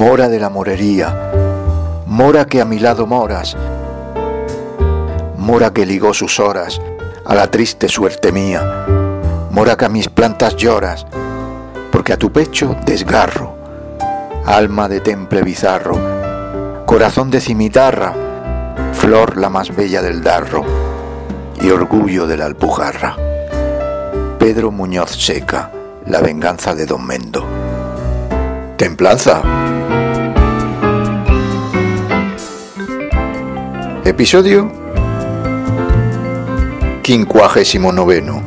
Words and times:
Mora 0.00 0.30
de 0.30 0.40
la 0.40 0.48
morería, 0.48 1.30
mora 2.06 2.46
que 2.46 2.62
a 2.62 2.64
mi 2.64 2.78
lado 2.78 3.06
moras, 3.06 3.54
mora 5.36 5.74
que 5.74 5.84
ligó 5.84 6.14
sus 6.14 6.40
horas 6.40 6.80
a 7.26 7.34
la 7.34 7.50
triste 7.50 7.86
suerte 7.86 8.32
mía, 8.32 8.86
mora 9.50 9.76
que 9.76 9.84
a 9.84 9.90
mis 9.90 10.08
plantas 10.08 10.56
lloras, 10.56 11.06
porque 11.92 12.14
a 12.14 12.16
tu 12.16 12.32
pecho 12.32 12.76
desgarro, 12.86 13.54
alma 14.46 14.88
de 14.88 15.00
temple 15.00 15.42
bizarro, 15.42 15.98
corazón 16.86 17.30
de 17.30 17.42
cimitarra, 17.42 18.14
flor 18.94 19.36
la 19.36 19.50
más 19.50 19.76
bella 19.76 20.00
del 20.00 20.22
darro 20.22 20.64
y 21.60 21.68
orgullo 21.68 22.26
de 22.26 22.38
la 22.38 22.46
alpujarra. 22.46 23.16
Pedro 24.38 24.70
Muñoz 24.70 25.10
Seca, 25.10 25.70
La 26.06 26.22
venganza 26.22 26.74
de 26.74 26.86
Don 26.86 27.06
Mendo. 27.06 27.44
Templanza. 28.78 29.59
Episodio 34.04 34.72
quincuagésimo 37.02 37.92
noveno. 37.92 38.42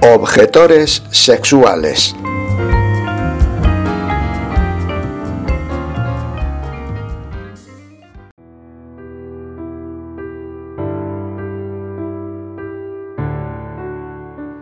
Objetores 0.00 1.02
sexuales. 1.10 2.16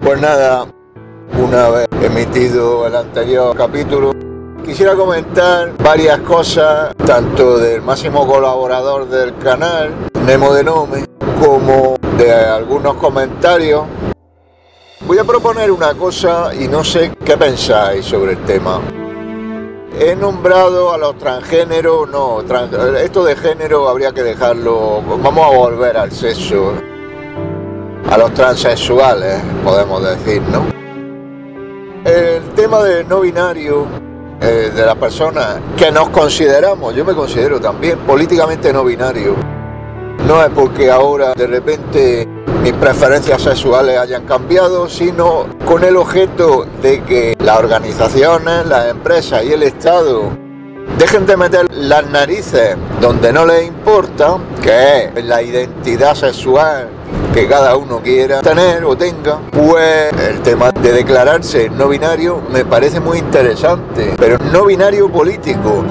Pues 0.01 0.21
nada, 0.21 0.67
una 1.39 1.69
vez 1.69 1.87
emitido 2.03 2.89
el 2.89 2.97
anterior 2.97 3.57
capítulo, 3.57 4.13
quisiera 4.63 4.95
comentar 4.95 5.73
varias 5.77 6.21
cosas, 6.21 6.95
tanto 7.05 7.59
del 7.59 7.83
máximo 7.83 8.27
colaborador 8.27 9.09
del 9.09 9.37
canal, 9.39 9.93
Nemo 10.25 10.55
de 10.55 10.65
Nome, 10.65 11.05
como 11.41 11.97
de 12.17 12.33
algunos 12.33 12.95
comentarios. 12.95 13.85
Voy 15.07 15.19
a 15.19 15.25
proponer 15.25 15.71
una 15.71 15.95
cosa 15.95 16.55
y 16.55 16.69
no 16.69 16.85
sé 16.85 17.13
qué 17.25 17.37
pensáis 17.37 18.05
sobre 18.07 18.33
el 18.33 18.45
tema. 18.45 18.81
He 19.99 20.15
nombrado 20.15 20.93
a 20.93 20.99
los 20.99 21.19
transgéneros, 21.19 22.09
no, 22.09 22.41
esto 22.97 23.25
de 23.25 23.37
género 23.37 23.89
habría 23.89 24.13
que 24.13 24.23
dejarlo, 24.23 25.03
vamos 25.03 25.45
a 25.45 25.57
volver 25.57 25.97
al 25.97 26.13
sexo, 26.13 26.73
a 28.09 28.17
los 28.17 28.33
transexuales, 28.33 29.43
podemos 29.65 30.03
decir, 30.03 30.41
¿no? 30.43 30.67
El 32.05 32.43
tema 32.55 32.83
de 32.83 33.05
no 33.05 33.21
binario, 33.21 33.87
eh, 34.43 34.73
de 34.75 34.85
las 34.85 34.97
personas 34.97 35.61
que 35.77 35.93
nos 35.93 36.09
consideramos, 36.09 36.95
yo 36.97 37.05
me 37.05 37.15
considero 37.15 37.61
también 37.61 37.99
políticamente 38.01 38.73
no 38.73 38.85
binario, 38.85 39.37
no 40.27 40.43
es 40.43 40.51
porque 40.51 40.91
ahora 40.91 41.33
de 41.35 41.47
repente 41.47 42.29
mis 42.63 42.73
preferencias 42.73 43.41
sexuales 43.41 43.99
hayan 43.99 44.25
cambiado, 44.25 44.89
sino 44.89 45.47
con 45.65 45.85
el 45.85 45.97
objeto 45.97 46.67
de 46.83 47.03
que 47.03 47.37
las 47.39 47.59
organizaciones, 47.59 48.67
las 48.67 48.89
empresas 48.89 49.45
y 49.45 49.53
el 49.53 49.63
Estado 49.63 50.31
dejen 50.99 51.27
de 51.27 51.37
meter 51.37 51.67
las 51.73 52.09
narices 52.11 52.77
donde 53.01 53.33
no 53.33 53.47
les 53.47 53.67
importa, 53.67 54.39
que 54.63 55.11
es 55.15 55.25
la 55.25 55.43
identidad 55.43 56.15
sexual 56.15 56.89
que 57.33 57.49
cada 57.49 57.77
uno 57.77 58.01
quiera 58.03 58.43
tener 58.43 58.85
o 58.85 58.97
tenga, 58.97 59.39
pues 59.51 60.13
el 60.29 60.41
tema 60.43 60.71
de 60.71 60.93
declararse 60.93 61.71
no 61.71 61.89
binario 61.89 62.43
me 62.53 62.65
parece 62.65 63.01
muy 63.01 63.19
interesante, 63.19 64.15
pero 64.19 64.37
no 64.53 64.67
binario 64.67 65.11
político. 65.11 65.85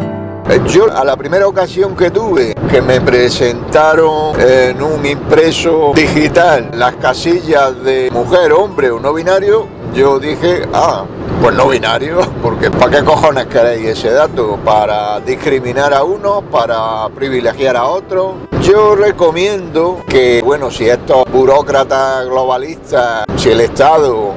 Yo 0.68 0.86
a 0.94 1.04
la 1.06 1.16
primera 1.16 1.48
ocasión 1.48 1.96
que 1.96 2.12
tuve 2.12 2.56
que 2.70 2.82
me 2.82 3.00
presentaron 3.00 4.40
en 4.40 4.82
un 4.82 5.06
impreso 5.06 5.94
digital 5.96 6.72
las 6.74 6.96
casillas 6.96 7.82
de 7.84 8.10
mujer, 8.12 8.52
hombre 8.52 8.92
o 8.92 9.00
no 9.00 9.14
binario, 9.14 9.68
yo 9.94 10.20
dije, 10.20 10.68
ah, 10.74 11.06
pues 11.42 11.56
no 11.56 11.70
binario, 11.70 12.20
porque 12.44 12.70
¿para 12.70 13.00
qué 13.00 13.04
cojones 13.04 13.48
queréis 13.48 13.88
ese 13.88 14.12
dato? 14.12 14.60
¿Para 14.64 15.20
discriminar 15.22 15.92
a 15.92 16.04
uno? 16.04 16.42
¿Para 16.42 17.10
privilegiar 17.10 17.76
a 17.76 17.86
otro? 17.86 18.36
Yo 18.62 18.96
recomiendo 18.96 20.02
que, 20.08 20.44
bueno, 20.44 20.70
si 20.70 20.88
estos 20.88 21.24
burócratas 21.32 22.28
globalistas, 22.28 23.26
si 23.38 23.50
el 23.50 23.62
Estado 23.62 24.34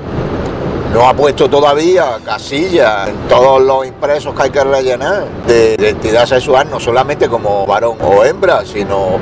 no 0.95 1.07
ha 1.07 1.13
puesto 1.13 1.51
todavía 1.51 2.19
casillas 2.25 3.09
en 3.09 3.29
todos 3.29 3.61
los 3.61 3.87
impresos 3.87 4.35
que 4.35 4.43
hay 4.45 4.51
que 4.51 4.65
rellenar 4.65 5.27
de 5.47 5.77
identidad 5.79 6.25
sexual, 6.25 6.71
no 6.71 6.81
solamente 6.81 7.29
como 7.29 7.67
varón 7.67 7.99
o 8.01 8.25
hembra, 8.25 8.65
sino 8.65 9.19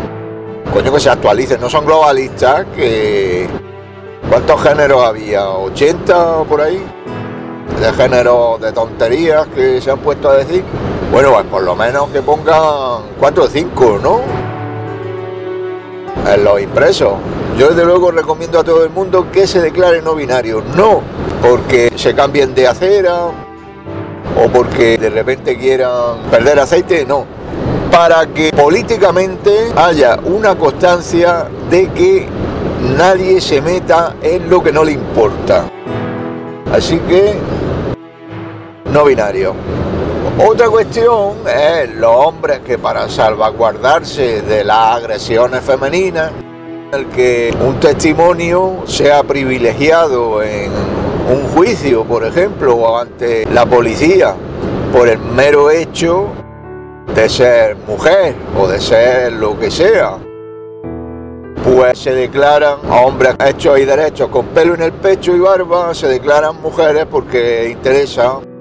coño 0.73 0.93
que 0.93 1.01
se 1.01 1.11
actualicen. 1.11 1.61
No 1.61 1.69
son 1.69 1.85
globalistas 1.85 2.65
que. 2.77 3.49
¿Cuántos 4.29 4.63
géneros 4.63 5.03
había? 5.03 5.47
¿80 5.47 6.47
por 6.47 6.61
ahí? 6.61 6.81
De 7.83 7.93
géneros 7.93 8.61
de 8.61 8.71
tonterías 8.71 9.49
que 9.49 9.81
se 9.81 9.91
han 9.91 9.99
puesto 9.99 10.31
a 10.31 10.37
decir. 10.37 10.63
Bueno, 11.11 11.33
pues 11.33 11.47
por 11.47 11.63
lo 11.65 11.75
menos 11.75 12.11
que 12.11 12.23
pongan 12.23 13.03
4 13.19 13.43
o 13.43 13.47
5, 13.49 13.99
¿no? 14.01 14.21
En 16.33 16.45
los 16.45 16.61
impresos. 16.61 17.15
Yo 17.59 17.71
desde 17.71 17.85
luego 17.85 18.13
recomiendo 18.13 18.61
a 18.61 18.63
todo 18.63 18.85
el 18.85 18.91
mundo 18.91 19.27
que 19.33 19.49
se 19.49 19.61
declare 19.61 20.01
no 20.01 20.15
binario. 20.15 20.63
No 20.77 21.01
porque 21.43 21.93
se 21.97 22.15
cambien 22.15 22.55
de 22.55 22.69
acera 22.69 23.25
o 23.25 24.49
porque 24.53 24.97
de 24.97 25.11
repente 25.11 25.59
quieran 25.59 26.19
perder 26.31 26.61
aceite, 26.61 27.05
no. 27.05 27.27
Para 27.91 28.27
que 28.27 28.53
políticamente 28.53 29.73
haya 29.75 30.21
una 30.23 30.55
constancia 30.55 31.49
de 31.69 31.91
que 31.91 32.29
nadie 32.97 33.41
se 33.41 33.61
meta 33.61 34.15
en 34.23 34.49
lo 34.49 34.63
que 34.63 34.71
no 34.71 34.85
le 34.85 34.93
importa. 34.93 35.65
Así 36.73 36.99
que, 37.01 37.35
no 38.93 39.07
binario. 39.07 39.55
Otra 40.47 40.69
cuestión 40.69 41.37
es 41.47 41.95
los 41.95 42.15
hombres 42.15 42.61
que 42.61 42.77
para 42.77 43.09
salvaguardarse 43.09 44.43
de 44.43 44.65
las 44.65 44.97
agresiones 44.97 45.63
femeninas, 45.63 46.31
el 46.93 47.07
que 47.07 47.55
un 47.67 47.81
testimonio 47.81 48.83
sea 48.87 49.23
privilegiado 49.23 50.43
en 50.43 50.71
un 51.31 51.49
juicio, 51.55 52.05
por 52.05 52.25
ejemplo, 52.25 52.75
o 52.77 52.99
ante 52.99 53.47
la 53.47 53.65
policía, 53.65 54.35
por 54.93 55.09
el 55.09 55.19
mero 55.19 55.71
hecho 55.71 56.27
de 57.15 57.29
ser 57.31 57.77
mujer 57.77 58.35
o 58.59 58.69
de 58.69 58.79
ser 58.79 59.33
lo 59.33 59.59
que 59.59 59.71
sea, 59.71 60.19
pues 61.65 61.99
se 61.99 62.13
declaran 62.13 62.79
hombres 62.91 63.37
hechos 63.47 63.79
y 63.79 63.87
derechos 63.87 64.29
con 64.29 64.47
pelo 64.49 64.75
en 64.75 64.83
el 64.83 64.93
pecho 64.93 65.35
y 65.35 65.41
barba, 65.41 65.95
se 65.95 66.09
declaran 66.09 66.61
mujeres 66.61 67.07
porque 67.11 67.71
interesan 67.71 68.52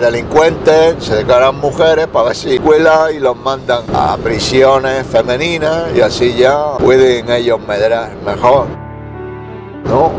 delincuentes, 0.00 1.04
se 1.04 1.16
declaran 1.16 1.56
mujeres 1.60 2.06
para 2.06 2.28
ver 2.28 2.36
si 2.36 2.58
cuela 2.58 3.10
y 3.12 3.18
los 3.18 3.36
mandan 3.36 3.84
a 3.94 4.16
prisiones 4.16 5.06
femeninas 5.06 5.94
y 5.94 6.00
así 6.00 6.34
ya 6.34 6.78
pueden 6.78 7.30
ellos 7.30 7.60
medrar 7.66 8.14
mejor. 8.24 8.66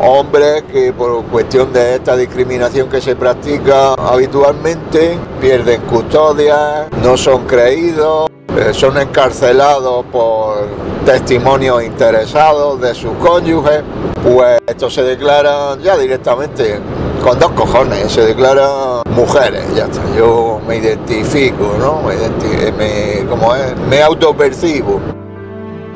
Hombres 0.00 0.62
que 0.72 0.92
por 0.92 1.24
cuestión 1.24 1.72
de 1.72 1.96
esta 1.96 2.16
discriminación 2.16 2.88
que 2.88 3.00
se 3.00 3.16
practica 3.16 3.94
habitualmente 3.94 5.18
pierden 5.40 5.80
custodia, 5.82 6.88
no 7.02 7.16
son 7.16 7.44
creídos, 7.44 8.30
eh, 8.56 8.72
son 8.72 8.98
encarcelados 8.98 10.04
por 10.12 10.68
testimonios 11.04 11.82
interesados 11.82 12.80
de 12.80 12.94
sus 12.94 13.14
cónyuges, 13.14 13.82
pues 14.22 14.60
estos 14.66 14.94
se 14.94 15.02
declaran 15.02 15.80
ya 15.82 15.96
directamente 15.96 16.78
con 17.24 17.38
dos 17.38 17.52
cojones, 17.52 18.12
se 18.12 18.20
declaran 18.20 19.02
mujeres, 19.06 19.64
ya 19.74 19.84
está. 19.84 20.02
Yo 20.14 20.60
me 20.68 20.76
identifico, 20.76 21.74
¿no? 21.78 22.02
Me, 22.02 22.70
me, 22.72 23.26
como 23.26 23.54
es, 23.54 23.74
me 23.88 24.02
autopercibo. 24.02 25.00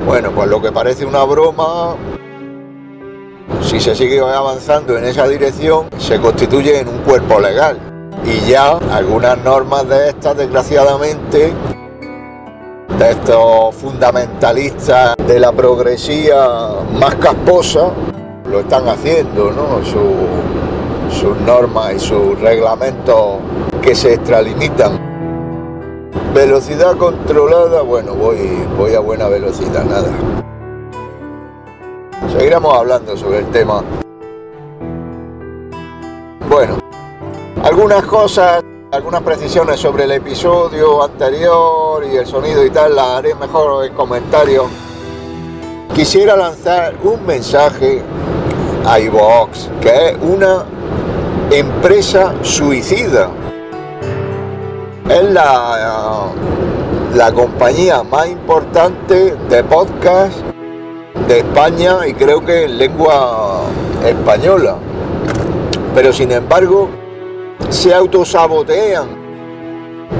Bueno, 0.07 0.31
pues 0.31 0.49
lo 0.49 0.59
que 0.59 0.71
parece 0.71 1.05
una 1.05 1.23
broma 1.25 1.95
si 3.61 3.79
se 3.79 3.93
sigue 3.93 4.19
avanzando 4.19 4.97
en 4.97 5.05
esa 5.05 5.27
dirección, 5.27 5.85
se 5.99 6.19
constituye 6.19 6.79
en 6.79 6.87
un 6.87 6.97
cuerpo 6.99 7.39
legal. 7.39 7.77
Y 8.25 8.49
ya 8.49 8.79
algunas 8.91 9.37
normas 9.43 9.87
de 9.87 10.09
estas, 10.09 10.35
desgraciadamente, 10.35 11.53
de 12.97 13.09
estos 13.11 13.75
fundamentalistas 13.75 15.15
de 15.27 15.39
la 15.39 15.51
progresía 15.51 16.47
más 16.99 17.13
casposa, 17.15 17.91
lo 18.49 18.61
están 18.61 18.89
haciendo, 18.89 19.51
¿no? 19.51 19.85
Sus 21.09 21.37
normas 21.41 21.95
y 21.95 21.99
sus 21.99 22.39
reglamentos 22.39 23.39
que 23.81 23.95
se 23.95 24.13
extralimitan. 24.13 24.99
Velocidad 26.33 26.95
controlada, 26.97 27.81
bueno, 27.81 28.13
voy, 28.13 28.65
voy 28.77 28.93
a 28.93 28.99
buena 28.99 29.27
velocidad, 29.27 29.83
nada. 29.85 30.09
Seguiremos 32.31 32.73
hablando 32.73 33.17
sobre 33.17 33.39
el 33.39 33.47
tema. 33.47 33.83
Bueno, 36.47 36.77
algunas 37.63 38.03
cosas 38.05 38.63
algunas 38.91 39.21
precisiones 39.21 39.79
sobre 39.79 40.05
el 40.05 40.11
episodio 40.13 41.03
anterior 41.03 42.03
y 42.11 42.15
el 42.15 42.25
sonido 42.25 42.65
y 42.65 42.71
tal, 42.71 42.95
las 42.95 43.05
haré 43.05 43.35
mejor 43.35 43.85
en 43.85 43.93
comentarios. 43.93 44.65
Quisiera 45.93 46.35
lanzar 46.35 46.95
un 47.03 47.23
mensaje 47.23 48.01
a 48.85 48.99
iVox, 48.99 49.69
que 49.79 50.09
es 50.09 50.17
una 50.19 50.65
empresa 51.51 52.33
suicida. 52.43 53.29
Es 55.09 55.23
la, 55.31 56.27
la 57.15 57.31
compañía 57.31 58.03
más 58.03 58.27
importante 58.27 59.35
de 59.49 59.63
podcast 59.63 60.37
de 61.27 61.39
España 61.39 62.07
y 62.07 62.13
creo 62.13 62.45
que 62.45 62.65
en 62.65 62.77
lengua 62.77 63.61
española. 64.05 64.77
Pero 65.95 66.13
sin 66.13 66.31
embargo, 66.31 66.87
se 67.69 67.93
autosabotean. 67.93 69.07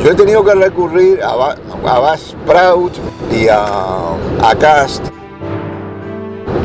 Yo 0.03 0.11
he 0.11 0.15
tenido 0.15 0.43
que 0.43 0.55
recurrir 0.55 1.21
a, 1.23 1.55
a 1.85 2.17
Sprout 2.17 2.93
y 3.31 3.47
a, 3.47 3.65
a 4.43 4.55
Cast 4.57 5.18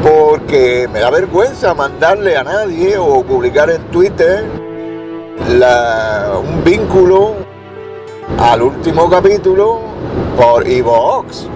porque 0.05 0.87
me 0.93 1.01
da 1.01 1.09
vergüenza 1.09 1.73
mandarle 1.73 2.37
a 2.37 2.45
nadie 2.45 2.99
o 2.99 3.23
publicar 3.23 3.71
en 3.71 3.83
Twitter 3.91 4.45
un 5.41 6.63
vínculo 6.63 7.37
al 8.39 8.63
último 8.63 9.09
capítulo 9.09 9.81
por 10.37 10.69
Evox. 10.69 11.49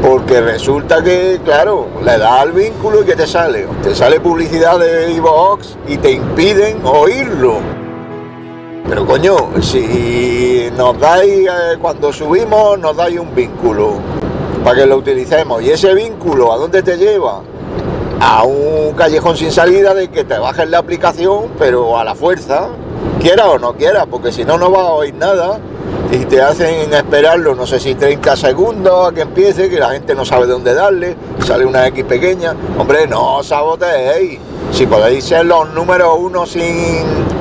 Porque 0.00 0.40
resulta 0.40 1.02
que, 1.02 1.40
claro, 1.44 1.88
le 2.04 2.18
da 2.18 2.40
al 2.40 2.52
vínculo 2.52 3.02
y 3.02 3.04
que 3.04 3.16
te 3.16 3.26
sale. 3.26 3.66
Te 3.82 3.96
sale 3.96 4.20
publicidad 4.20 4.78
de 4.78 5.16
Evox 5.16 5.76
y 5.88 5.96
te 5.96 6.12
impiden 6.12 6.86
oírlo. 6.86 7.56
Pero 8.88 9.04
coño, 9.04 9.36
si 9.60 10.70
nos 10.76 10.98
dais, 11.00 11.48
eh, 11.48 11.78
cuando 11.80 12.12
subimos, 12.12 12.78
nos 12.78 12.96
dais 12.96 13.18
un 13.18 13.34
vínculo 13.34 14.17
para 14.64 14.80
que 14.80 14.86
lo 14.86 14.96
utilicemos. 14.96 15.62
¿Y 15.62 15.70
ese 15.70 15.94
vínculo 15.94 16.52
a 16.52 16.56
dónde 16.56 16.82
te 16.82 16.96
lleva? 16.96 17.42
A 18.20 18.44
un 18.44 18.94
callejón 18.94 19.36
sin 19.36 19.52
salida 19.52 19.94
de 19.94 20.08
que 20.08 20.24
te 20.24 20.38
bajes 20.38 20.68
la 20.68 20.78
aplicación, 20.78 21.48
pero 21.58 21.98
a 21.98 22.04
la 22.04 22.14
fuerza, 22.14 22.68
quiera 23.20 23.48
o 23.48 23.58
no 23.58 23.74
quiera, 23.74 24.06
porque 24.06 24.32
si 24.32 24.44
no, 24.44 24.58
no 24.58 24.70
vas 24.70 24.82
a 24.82 24.92
oír 24.92 25.14
nada 25.14 25.60
y 26.10 26.24
te 26.24 26.40
hacen 26.40 26.92
esperarlo, 26.92 27.54
no 27.54 27.66
sé 27.66 27.78
si 27.78 27.94
30 27.94 28.34
segundos 28.36 29.08
a 29.08 29.14
que 29.14 29.22
empiece, 29.22 29.68
que 29.68 29.78
la 29.78 29.90
gente 29.90 30.14
no 30.14 30.24
sabe 30.24 30.46
dónde 30.46 30.74
darle, 30.74 31.16
sale 31.44 31.64
una 31.64 31.86
X 31.88 32.04
pequeña. 32.04 32.54
Hombre, 32.78 33.06
no 33.06 33.42
saboteéis. 33.42 34.38
Si 34.72 34.86
podéis 34.86 35.24
ser 35.24 35.46
los 35.46 35.68
números 35.70 36.16
uno 36.18 36.46
sin. 36.46 37.37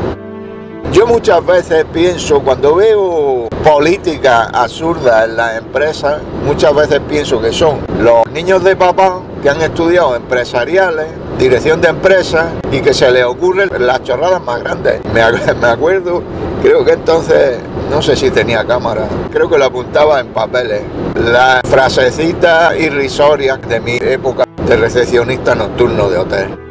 Yo 0.97 1.05
muchas 1.05 1.45
veces 1.45 1.85
pienso, 1.93 2.39
cuando 2.39 2.73
veo 2.73 3.47
política 3.63 4.45
absurda 4.45 5.25
en 5.25 5.37
las 5.37 5.55
empresas, 5.59 6.23
muchas 6.43 6.73
veces 6.73 6.99
pienso 7.07 7.39
que 7.39 7.53
son 7.53 7.81
los 7.99 8.27
niños 8.31 8.63
de 8.63 8.75
papá 8.75 9.21
que 9.43 9.47
han 9.47 9.61
estudiado 9.61 10.15
empresariales, 10.15 11.05
dirección 11.37 11.81
de 11.81 11.89
empresas 11.89 12.47
y 12.71 12.79
que 12.79 12.95
se 12.95 13.11
les 13.11 13.25
ocurren 13.25 13.69
las 13.77 14.01
chorradas 14.01 14.41
más 14.41 14.59
grandes. 14.63 15.01
Me, 15.13 15.21
acuerdo, 15.21 16.23
creo 16.63 16.83
que 16.83 16.93
entonces 16.93 17.59
no 17.91 18.01
sé 18.01 18.15
si 18.15 18.31
tenía 18.31 18.65
cámara, 18.65 19.07
creo 19.31 19.47
que 19.47 19.59
lo 19.59 19.65
apuntaba 19.65 20.19
en 20.19 20.29
papeles. 20.29 20.81
Las 21.13 21.61
frasecitas 21.69 22.75
irrisorias 22.75 23.61
de 23.69 23.79
mi 23.79 23.97
época 23.97 24.45
de 24.65 24.75
recepcionista 24.75 25.53
nocturno 25.53 26.09
de 26.09 26.17
hotel. 26.17 26.66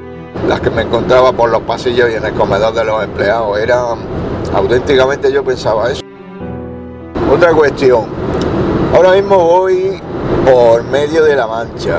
Las 0.48 0.60
que 0.60 0.70
me 0.70 0.82
encontraba 0.82 1.32
por 1.32 1.50
los 1.50 1.62
pasillos 1.62 2.08
y 2.10 2.14
en 2.14 2.24
el 2.24 2.32
comedor 2.34 2.72
de 2.74 2.84
los 2.84 3.02
empleados. 3.02 3.58
Eran, 3.58 3.98
auténticamente 4.54 5.32
yo 5.32 5.42
pensaba 5.44 5.90
eso. 5.90 6.02
Otra 7.32 7.52
cuestión. 7.52 8.04
Ahora 8.94 9.12
mismo 9.12 9.36
voy 9.36 10.00
por 10.44 10.84
medio 10.84 11.24
de 11.24 11.36
la 11.36 11.46
mancha. 11.46 11.98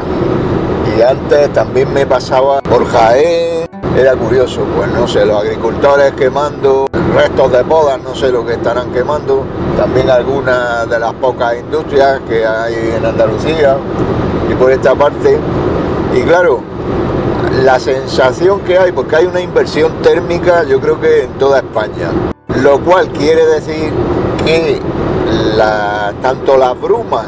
Y 0.97 1.01
antes 1.01 1.51
también 1.53 1.91
me 1.93 2.05
pasaba 2.05 2.61
por 2.61 2.85
Jaén. 2.87 3.67
Era 3.95 4.15
curioso, 4.15 4.61
pues 4.75 4.89
no 4.91 5.07
sé, 5.07 5.25
los 5.25 5.41
agricultores 5.41 6.13
quemando 6.13 6.87
restos 7.17 7.51
de 7.51 7.63
bodas, 7.63 7.99
no 8.03 8.13
sé 8.13 8.31
lo 8.31 8.45
que 8.45 8.53
estarán 8.53 8.91
quemando, 8.91 9.43
también 9.75 10.07
algunas 10.07 10.87
de 10.87 10.99
las 10.99 11.13
pocas 11.13 11.55
industrias 11.57 12.21
que 12.29 12.45
hay 12.45 12.93
en 12.95 13.03
Andalucía 13.03 13.75
y 14.49 14.53
por 14.53 14.71
esta 14.71 14.93
parte. 14.93 15.39
Y 16.13 16.21
claro, 16.21 16.61
la 17.63 17.79
sensación 17.79 18.61
que 18.61 18.77
hay, 18.77 18.91
porque 18.91 19.15
hay 19.15 19.25
una 19.25 19.41
inversión 19.41 20.01
térmica, 20.01 20.63
yo 20.63 20.79
creo 20.79 20.99
que 20.99 21.23
en 21.23 21.31
toda 21.33 21.59
España, 21.59 22.11
lo 22.61 22.79
cual 22.79 23.09
quiere 23.09 23.45
decir 23.45 23.91
que 24.45 24.79
tanto 26.21 26.57
las 26.57 26.79
brumas 26.79 27.25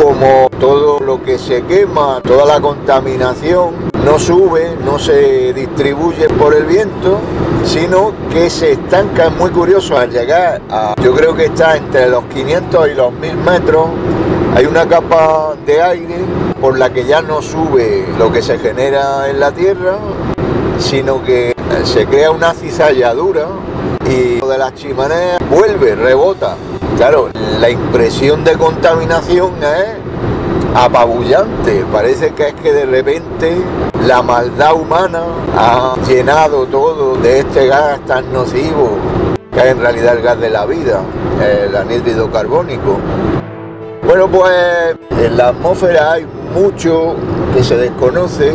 como 0.00 0.48
todo 0.60 1.00
lo 1.00 1.22
que 1.22 1.38
se 1.38 1.62
quema, 1.62 2.20
toda 2.22 2.44
la 2.44 2.60
contaminación, 2.60 3.86
no 4.04 4.18
sube, 4.18 4.76
no 4.84 4.98
se 4.98 5.52
distribuye 5.52 6.28
por 6.28 6.54
el 6.54 6.64
viento, 6.64 7.18
sino 7.64 8.12
que 8.30 8.48
se 8.50 8.72
estanca, 8.72 9.30
muy 9.30 9.50
curioso, 9.50 9.98
al 9.98 10.10
llegar 10.10 10.60
a, 10.70 10.94
yo 11.02 11.14
creo 11.14 11.34
que 11.34 11.46
está 11.46 11.76
entre 11.76 12.08
los 12.08 12.24
500 12.26 12.88
y 12.88 12.94
los 12.94 13.12
1000 13.12 13.36
metros, 13.36 13.86
hay 14.56 14.64
una 14.64 14.88
capa 14.88 15.54
de 15.66 15.82
aire 15.82 16.16
por 16.58 16.78
la 16.78 16.90
que 16.90 17.04
ya 17.04 17.20
no 17.20 17.42
sube 17.42 18.06
lo 18.18 18.32
que 18.32 18.40
se 18.40 18.58
genera 18.58 19.28
en 19.28 19.38
la 19.38 19.52
Tierra, 19.52 19.98
sino 20.78 21.22
que 21.22 21.54
se 21.84 22.06
crea 22.06 22.30
una 22.30 22.54
cizalladura 22.54 23.48
y 24.06 24.40
de 24.40 24.58
las 24.58 24.74
chimeneas 24.74 25.40
vuelve, 25.50 25.94
rebota. 25.94 26.56
Claro, 26.96 27.28
la 27.60 27.68
impresión 27.68 28.44
de 28.44 28.54
contaminación 28.54 29.62
es 29.62 29.88
apabullante. 30.74 31.84
Parece 31.92 32.30
que 32.30 32.48
es 32.48 32.54
que 32.54 32.72
de 32.72 32.86
repente 32.86 33.58
la 34.06 34.22
maldad 34.22 34.72
humana 34.72 35.20
ha 35.54 35.96
llenado 36.08 36.64
todo 36.64 37.16
de 37.16 37.40
este 37.40 37.66
gas 37.66 38.00
tan 38.06 38.32
nocivo, 38.32 38.88
que 39.52 39.58
es 39.58 39.66
en 39.66 39.80
realidad 39.80 40.16
el 40.16 40.22
gas 40.22 40.40
de 40.40 40.48
la 40.48 40.64
vida, 40.64 41.02
el 41.42 41.76
anhídrido 41.76 42.30
carbónico. 42.32 42.96
Bueno, 44.06 44.28
pues 44.28 44.94
en 45.20 45.36
la 45.36 45.48
atmósfera 45.48 46.12
hay 46.12 46.26
mucho 46.54 47.16
que 47.52 47.64
se 47.64 47.76
desconoce. 47.76 48.52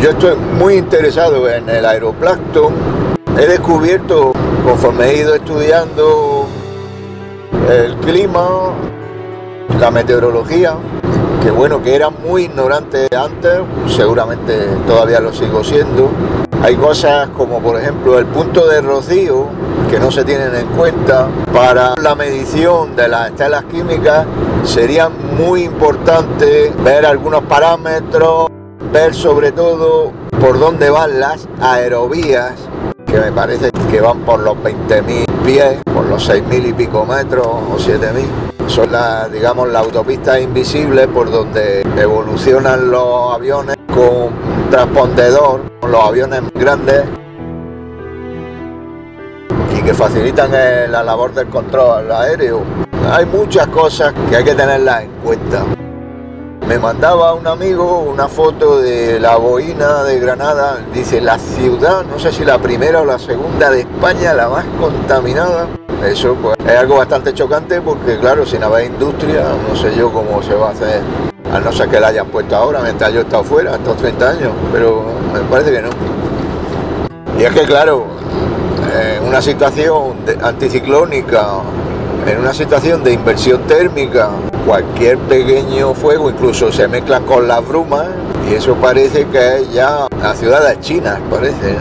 Yo 0.00 0.10
estoy 0.10 0.36
muy 0.36 0.74
interesado 0.74 1.48
en 1.50 1.68
el 1.68 1.84
aeroplancton. 1.84 2.72
He 3.36 3.48
descubierto, 3.48 4.32
conforme 4.64 5.06
he 5.06 5.16
ido 5.18 5.34
estudiando 5.34 6.46
el 7.68 7.96
clima, 7.96 8.46
la 9.80 9.90
meteorología, 9.90 10.74
que 11.42 11.50
bueno, 11.50 11.82
que 11.82 11.96
era 11.96 12.10
muy 12.10 12.44
ignorante 12.44 13.08
antes, 13.12 13.58
seguramente 13.88 14.68
todavía 14.86 15.18
lo 15.18 15.32
sigo 15.32 15.64
siendo. 15.64 16.10
Hay 16.62 16.76
cosas 16.76 17.28
como 17.30 17.58
por 17.58 17.76
ejemplo 17.76 18.20
el 18.20 18.26
punto 18.26 18.68
de 18.68 18.80
rocío 18.82 19.46
que 19.90 19.98
no 19.98 20.12
se 20.12 20.24
tienen 20.24 20.54
en 20.54 20.66
cuenta. 20.68 21.26
Para 21.52 21.96
la 22.00 22.14
medición 22.14 22.94
de 22.94 23.08
las 23.08 23.30
estelas 23.30 23.64
químicas 23.64 24.24
sería 24.66 25.08
muy 25.08 25.62
importante 25.62 26.72
ver 26.82 27.06
algunos 27.06 27.42
parámetros, 27.44 28.48
ver 28.92 29.14
sobre 29.14 29.52
todo 29.52 30.12
por 30.40 30.58
dónde 30.58 30.90
van 30.90 31.20
las 31.20 31.48
aerovías, 31.60 32.54
que 33.06 33.18
me 33.18 33.32
parece 33.32 33.70
que 33.90 34.00
van 34.00 34.20
por 34.20 34.40
los 34.40 34.56
20.000 34.56 35.24
pies, 35.44 35.78
por 35.92 36.06
los 36.06 36.28
6.000 36.28 36.68
y 36.68 36.72
pico 36.72 37.04
metros 37.04 37.46
o 37.46 37.76
7.000 37.78 38.46
son 38.68 38.90
las, 38.90 39.30
digamos, 39.30 39.68
las 39.68 39.84
autopistas 39.84 40.40
invisibles 40.40 41.06
por 41.06 41.30
donde 41.30 41.82
evolucionan 41.96 42.90
los 42.90 43.34
aviones 43.34 43.76
con 43.86 44.30
transpondedor, 44.70 45.60
los 45.88 46.02
aviones 46.02 46.42
grandes 46.54 47.04
que 49.86 49.94
facilitan 49.94 50.50
la 50.90 51.04
labor 51.04 51.32
del 51.32 51.46
control 51.46 52.10
aéreo. 52.10 52.64
Hay 53.08 53.24
muchas 53.24 53.68
cosas 53.68 54.12
que 54.28 54.34
hay 54.34 54.42
que 54.42 54.56
tenerlas 54.56 55.04
en 55.04 55.10
cuenta. 55.22 55.62
Me 56.66 56.76
mandaba 56.76 57.34
un 57.34 57.46
amigo 57.46 58.00
una 58.00 58.26
foto 58.26 58.80
de 58.80 59.20
la 59.20 59.36
boina 59.36 60.02
de 60.02 60.18
Granada, 60.18 60.78
dice 60.92 61.20
la 61.20 61.38
ciudad, 61.38 62.02
no 62.02 62.18
sé 62.18 62.32
si 62.32 62.44
la 62.44 62.58
primera 62.58 63.02
o 63.02 63.04
la 63.04 63.16
segunda 63.20 63.70
de 63.70 63.82
España, 63.82 64.34
la 64.34 64.48
más 64.48 64.64
contaminada. 64.80 65.68
Eso 66.04 66.34
pues, 66.34 66.56
es 66.66 66.76
algo 66.76 66.96
bastante 66.96 67.32
chocante 67.32 67.80
porque 67.80 68.18
claro, 68.18 68.44
si 68.44 68.58
no 68.58 68.74
hay 68.74 68.86
industria, 68.86 69.44
no 69.68 69.76
sé 69.76 69.94
yo 69.96 70.10
cómo 70.12 70.42
se 70.42 70.54
va 70.54 70.70
a 70.70 70.72
hacer, 70.72 71.00
a 71.54 71.60
no 71.60 71.70
ser 71.70 71.88
que 71.88 72.00
la 72.00 72.08
hayan 72.08 72.26
puesto 72.26 72.56
ahora, 72.56 72.80
mientras 72.80 73.12
yo 73.12 73.20
he 73.20 73.22
estado 73.22 73.44
fuera 73.44 73.76
estos 73.76 73.96
30 73.98 74.30
años, 74.30 74.52
pero 74.72 75.04
me 75.32 75.38
parece 75.42 75.70
que 75.70 75.82
no. 75.82 75.90
Y 77.38 77.44
es 77.44 77.52
que 77.52 77.62
claro, 77.62 78.16
una 79.26 79.42
situación 79.42 80.16
anticiclónica, 80.42 81.46
en 82.26 82.38
una 82.38 82.54
situación 82.54 83.02
de 83.02 83.12
inversión 83.12 83.62
térmica, 83.66 84.30
cualquier 84.64 85.18
pequeño 85.18 85.94
fuego 85.94 86.30
incluso 86.30 86.72
se 86.72 86.86
mezcla 86.88 87.20
con 87.20 87.46
las 87.48 87.66
brumas 87.66 88.06
y 88.50 88.54
eso 88.54 88.74
parece 88.74 89.26
que 89.26 89.56
es 89.56 89.72
ya 89.72 90.06
la 90.22 90.34
ciudad 90.34 90.68
de 90.68 90.80
China, 90.80 91.20
parece. 91.30 91.76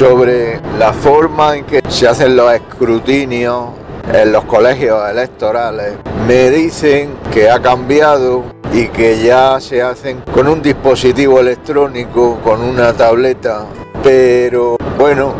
sobre 0.00 0.58
la 0.78 0.94
forma 0.94 1.56
en 1.56 1.64
que 1.66 1.82
se 1.90 2.08
hacen 2.08 2.34
los 2.34 2.50
escrutinios 2.54 3.66
en 4.14 4.32
los 4.32 4.44
colegios 4.46 4.98
electorales. 5.10 5.96
Me 6.26 6.48
dicen 6.48 7.10
que 7.30 7.50
ha 7.50 7.60
cambiado 7.60 8.44
y 8.72 8.86
que 8.86 9.22
ya 9.22 9.60
se 9.60 9.82
hacen 9.82 10.22
con 10.32 10.48
un 10.48 10.62
dispositivo 10.62 11.40
electrónico, 11.40 12.38
con 12.42 12.62
una 12.62 12.94
tableta, 12.94 13.66
pero 14.02 14.76
bueno, 14.98 15.34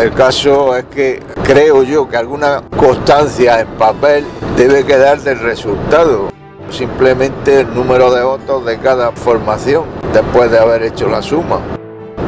el 0.00 0.12
caso 0.12 0.76
es 0.76 0.84
que 0.84 1.22
creo 1.44 1.82
yo 1.82 2.08
que 2.08 2.16
alguna 2.16 2.62
constancia 2.76 3.60
en 3.60 3.68
papel 3.78 4.24
debe 4.56 4.84
quedar 4.84 5.20
del 5.20 5.40
resultado. 5.40 6.30
Simplemente 6.70 7.60
el 7.60 7.74
número 7.74 8.12
de 8.12 8.22
votos 8.24 8.64
de 8.66 8.78
cada 8.78 9.12
formación 9.12 9.84
después 10.12 10.50
de 10.50 10.58
haber 10.58 10.82
hecho 10.82 11.08
la 11.08 11.22
suma. 11.22 11.60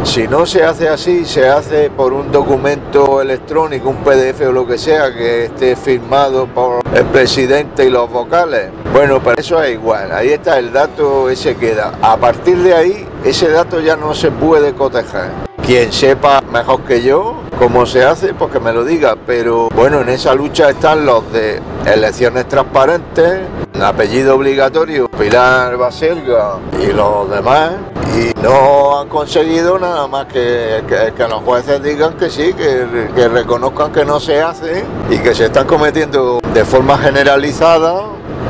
Si 0.04 0.28
no 0.28 0.46
se 0.46 0.62
hace 0.62 0.88
así, 0.88 1.24
se 1.24 1.48
hace 1.48 1.90
por 1.90 2.12
un 2.12 2.30
documento 2.30 3.20
electrónico, 3.20 3.90
un 3.90 3.96
PDF 3.96 4.40
o 4.48 4.52
lo 4.52 4.66
que 4.66 4.78
sea, 4.78 5.12
que 5.12 5.46
esté 5.46 5.76
firmado 5.76 6.46
por 6.46 6.80
el 6.94 7.04
presidente 7.06 7.84
y 7.84 7.90
los 7.90 8.08
vocales. 8.10 8.70
Bueno, 8.92 9.20
pero 9.22 9.38
eso 9.38 9.62
es 9.62 9.72
igual. 9.72 10.12
Ahí 10.12 10.30
está 10.30 10.58
el 10.58 10.72
dato, 10.72 11.28
ese 11.28 11.56
queda. 11.56 11.98
A 12.00 12.16
partir 12.16 12.56
de 12.58 12.74
ahí, 12.74 13.08
ese 13.24 13.50
dato 13.50 13.80
ya 13.80 13.96
no 13.96 14.14
se 14.14 14.30
puede 14.30 14.72
cotejar. 14.72 15.47
Quien 15.68 15.92
sepa 15.92 16.40
mejor 16.50 16.80
que 16.84 17.02
yo 17.02 17.42
cómo 17.58 17.84
se 17.84 18.02
hace, 18.02 18.32
pues 18.32 18.50
que 18.50 18.58
me 18.58 18.72
lo 18.72 18.86
diga. 18.86 19.16
Pero 19.26 19.68
bueno, 19.68 20.00
en 20.00 20.08
esa 20.08 20.34
lucha 20.34 20.70
están 20.70 21.04
los 21.04 21.30
de 21.30 21.60
elecciones 21.84 22.48
transparentes, 22.48 23.40
apellido 23.78 24.36
obligatorio, 24.36 25.08
Pilar 25.08 25.76
Baselga 25.76 26.54
y 26.82 26.86
los 26.86 27.30
demás 27.30 27.72
y 28.16 28.32
no 28.42 28.98
han 28.98 29.08
conseguido 29.10 29.78
nada 29.78 30.06
más 30.06 30.24
que, 30.24 30.82
que, 31.14 31.28
los 31.28 31.42
jueces 31.42 31.82
digan 31.82 32.14
que 32.14 32.30
sí, 32.30 32.54
que, 32.54 33.10
que, 33.14 33.28
reconozcan 33.28 33.92
que 33.92 34.06
no 34.06 34.20
se 34.20 34.40
hace 34.40 34.86
y 35.10 35.18
que 35.18 35.34
se 35.34 35.44
están 35.44 35.66
cometiendo 35.66 36.40
de 36.54 36.64
forma 36.64 36.96
generalizada 36.96 38.04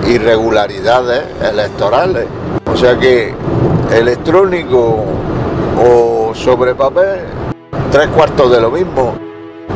irregularidades 0.07 1.25
electorales. 1.43 2.27
O 2.73 2.77
sea 2.77 2.97
que 2.97 3.35
electrónico 3.91 5.05
o 5.85 6.18
sobre 6.39 6.75
papel, 6.75 7.21
tres 7.91 8.09
cuartos 8.09 8.51
de 8.51 8.61
lo 8.61 8.71
mismo. 8.71 9.15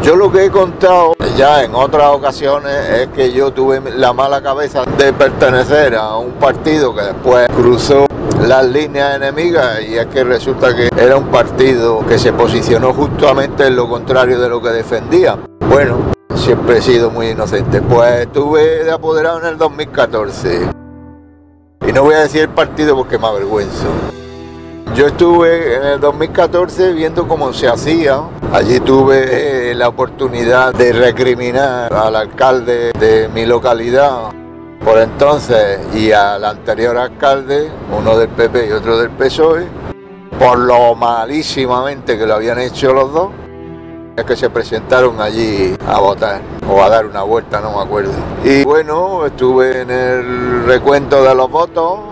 Yo 0.03 0.17
lo 0.17 0.31
que 0.33 0.47
he 0.47 0.51
contado 0.51 1.13
ya 1.37 1.63
en 1.63 1.75
otras 1.75 2.09
ocasiones 2.09 2.73
es 2.91 3.09
que 3.09 3.33
yo 3.33 3.53
tuve 3.53 3.81
la 3.97 4.13
mala 4.13 4.43
cabeza 4.43 4.85
de 4.97 5.13
pertenecer 5.13 5.95
a 5.97 6.17
un 6.17 6.33
partido 6.33 6.95
que 6.95 7.03
después 7.03 7.49
cruzó 7.49 8.07
las 8.47 8.65
líneas 8.67 9.17
enemigas 9.17 9.81
y 9.83 9.97
es 9.97 10.07
que 10.07 10.25
resulta 10.25 10.75
que 10.75 10.89
era 10.97 11.17
un 11.17 11.29
partido 11.29 12.05
que 12.07 12.19
se 12.19 12.33
posicionó 12.33 12.93
justamente 12.93 13.67
en 13.67 13.77
lo 13.77 13.89
contrario 13.89 14.41
de 14.41 14.49
lo 14.49 14.61
que 14.63 14.71
defendía. 14.71 15.39
Bueno, 15.69 16.13
siempre 16.35 16.79
he 16.79 16.83
sido 16.83 17.11
muy 17.11 17.29
inocente. 17.29 17.81
Pues 17.83 18.23
estuve 18.23 18.85
de 18.85 18.91
apoderado 18.91 19.41
en 19.41 19.47
el 19.47 19.59
2014. 19.59 20.69
Y 21.87 21.93
no 21.93 22.03
voy 22.03 22.15
a 22.15 22.21
decir 22.21 22.43
el 22.43 22.49
partido 22.49 22.97
porque 22.97 23.19
me 23.19 23.27
avergüenzo. 23.27 23.87
Yo 24.95 25.07
estuve 25.07 25.77
en 25.77 25.85
el 25.85 26.01
2014 26.01 26.93
viendo 26.93 27.27
cómo 27.27 27.53
se 27.55 27.67
hacía. 27.67 28.21
Allí 28.53 28.79
tuve 28.81 29.71
eh, 29.71 29.75
la 29.75 29.89
oportunidad 29.89 30.75
de 30.75 30.93
recriminar 30.93 31.95
al 31.95 32.15
alcalde 32.15 32.93
de 32.99 33.29
mi 33.29 33.47
localidad 33.47 34.31
por 34.85 34.99
entonces 34.99 35.81
y 35.95 36.13
al 36.13 36.45
anterior 36.45 36.97
alcalde, 36.99 37.71
uno 37.97 38.19
del 38.19 38.29
PP 38.29 38.69
y 38.69 38.73
otro 38.73 38.99
del 38.99 39.11
PSOE, 39.11 39.67
por 40.39 40.59
lo 40.59 40.95
malísimamente 40.95 42.19
que 42.19 42.27
lo 42.27 42.35
habían 42.35 42.59
hecho 42.59 42.93
los 42.93 43.13
dos, 43.13 43.31
es 44.17 44.25
que 44.25 44.37
se 44.37 44.51
presentaron 44.51 45.21
allí 45.21 45.75
a 45.87 46.01
votar 46.01 46.43
o 46.69 46.83
a 46.83 46.89
dar 46.89 47.07
una 47.07 47.23
vuelta, 47.23 47.61
no 47.61 47.77
me 47.77 47.83
acuerdo. 47.83 48.13
Y 48.45 48.65
bueno, 48.65 49.25
estuve 49.25 49.83
en 49.83 49.91
el 49.91 50.65
recuento 50.67 51.23
de 51.23 51.35
los 51.35 51.51
votos 51.51 52.12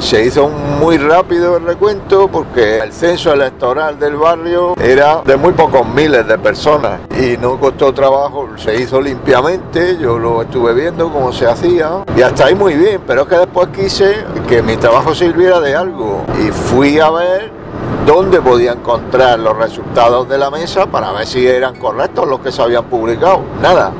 se 0.00 0.24
hizo 0.24 0.48
muy 0.48 0.98
rápido 0.98 1.56
el 1.56 1.64
recuento 1.64 2.28
porque 2.28 2.78
el 2.78 2.92
censo 2.92 3.32
electoral 3.32 3.98
del 3.98 4.16
barrio 4.16 4.74
era 4.80 5.22
de 5.24 5.36
muy 5.36 5.52
pocos 5.52 5.86
miles 5.88 6.26
de 6.26 6.38
personas 6.38 7.00
y 7.18 7.36
no 7.36 7.58
costó 7.58 7.92
trabajo, 7.92 8.48
se 8.56 8.74
hizo 8.80 9.00
limpiamente, 9.00 9.96
yo 9.98 10.18
lo 10.18 10.42
estuve 10.42 10.74
viendo 10.74 11.10
cómo 11.12 11.32
se 11.32 11.46
hacía 11.46 12.04
y 12.16 12.22
hasta 12.22 12.46
ahí 12.46 12.54
muy 12.54 12.74
bien, 12.74 13.00
pero 13.06 13.22
es 13.22 13.28
que 13.28 13.36
después 13.36 13.68
quise 13.68 14.24
que 14.48 14.62
mi 14.62 14.76
trabajo 14.76 15.14
sirviera 15.14 15.60
de 15.60 15.74
algo 15.74 16.24
y 16.38 16.50
fui 16.50 16.98
a 16.98 17.10
ver 17.10 17.63
dónde 18.06 18.40
podía 18.40 18.72
encontrar 18.72 19.38
los 19.38 19.56
resultados 19.56 20.28
de 20.28 20.38
la 20.38 20.50
mesa 20.50 20.86
para 20.86 21.12
ver 21.12 21.26
si 21.26 21.46
eran 21.46 21.76
correctos 21.76 22.28
los 22.28 22.40
que 22.40 22.52
se 22.52 22.62
habían 22.62 22.84
publicado. 22.84 23.40
Nada, 23.62 23.92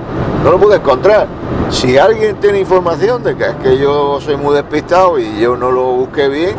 no 0.43 0.51
lo 0.51 0.59
pude 0.59 0.77
encontrar. 0.77 1.27
Si 1.71 1.97
alguien 1.99 2.37
tiene 2.37 2.61
información 2.61 3.23
de 3.23 3.37
que 3.37 3.45
es 3.45 3.55
que 3.57 3.79
yo 3.79 4.21
soy 4.21 4.37
muy 4.37 4.55
despistado 4.55 5.19
y 5.19 5.41
yo 5.41 5.57
no 5.57 5.71
lo 5.71 5.85
busqué 5.85 6.29
bien, 6.29 6.55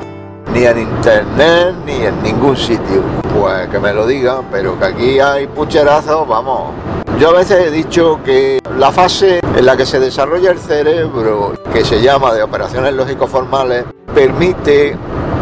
ni 0.54 0.64
en 0.66 0.80
internet 0.80 1.76
ni 1.86 2.06
en 2.06 2.24
ningún 2.24 2.56
sitio, 2.56 3.02
pues 3.38 3.68
que 3.68 3.80
me 3.80 3.94
lo 3.94 4.08
digan, 4.08 4.46
pero 4.52 4.78
que 4.80 4.86
aquí 4.86 5.20
hay 5.20 5.48
pucherazos, 5.48 6.28
vamos. 6.28 6.72
Yo 7.20 7.30
a 7.30 7.34
veces 7.34 7.68
he 7.68 7.72
dicho 7.72 8.20
que 8.26 8.60
la 8.78 8.92
fase 8.92 9.40
en 9.56 9.66
la 9.66 9.78
que 9.78 9.86
se 9.86 10.00
desarrolla 10.00 10.52
el 10.52 10.60
cerebro, 10.60 11.54
que 11.72 11.86
se 11.86 12.02
llama 12.02 12.34
de 12.34 12.44
operaciones 12.44 12.94
lógico-formales, 12.94 13.86
permite 14.14 14.98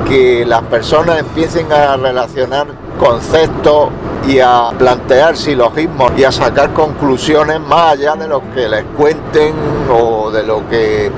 que 0.08 0.46
las 0.46 0.62
personas 0.64 1.20
empiecen 1.20 1.72
a 1.72 1.98
relacionar 1.98 2.68
conceptos 3.00 3.90
y 4.28 4.40
a 4.40 4.72
plantear 4.78 5.36
silogismos 5.36 6.12
y 6.18 6.24
a 6.24 6.32
sacar 6.32 6.72
conclusiones 6.74 7.60
más 7.60 7.94
allá 7.94 8.16
de 8.16 8.28
lo 8.28 8.42
que 8.54 8.70
les 8.70 8.84
cuenten 8.98 9.54
o 9.92 10.32
de 10.32 10.44
lo 10.44 10.68
que 10.70 11.12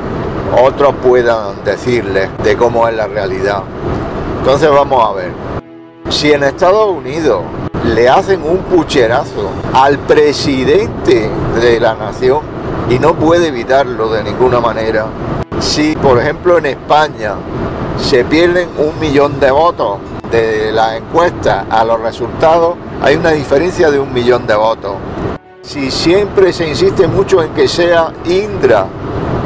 otros 0.58 0.94
puedan 1.04 1.64
decirles 1.64 2.30
de 2.44 2.56
cómo 2.56 2.88
es 2.88 2.96
la 2.96 3.08
realidad. 3.08 3.64
Entonces 4.40 4.70
vamos 4.70 5.04
a 5.04 5.14
ver, 5.14 5.32
si 6.10 6.32
en 6.32 6.44
Estados 6.44 6.88
Unidos 6.88 7.42
le 7.84 8.10
hacen 8.10 8.42
un 8.44 8.58
pucherazo 8.60 9.52
al 9.74 10.00
presidente 10.00 11.30
de 11.62 11.80
la 11.80 11.96
nación 11.96 12.40
y 12.90 13.00
no 13.00 13.14
puede 13.16 13.48
evitarlo 13.48 14.12
de 14.12 14.24
ninguna 14.24 14.60
manera, 14.60 15.08
si 15.60 15.96
por 15.96 16.20
ejemplo 16.20 16.58
en 16.58 16.68
España 16.68 17.36
se 17.98 18.24
pierden 18.24 18.70
un 18.78 19.00
millón 19.00 19.40
de 19.40 19.52
votos 19.52 20.00
de 20.32 20.72
la 20.72 20.98
encuesta 20.98 21.66
a 21.70 21.84
los 21.84 22.00
resultados, 22.00 22.76
hay 23.02 23.16
una 23.16 23.32
diferencia 23.32 23.92
de 23.92 24.00
un 24.00 24.14
millón 24.14 24.46
de 24.48 24.56
votos. 24.56 24.96
Si 25.62 25.90
siempre 25.90 26.54
se 26.54 26.68
insiste 26.68 27.08
mucho 27.08 27.42
en 27.42 27.54
que 27.54 27.68
sea 27.68 28.12
Indra 28.26 28.86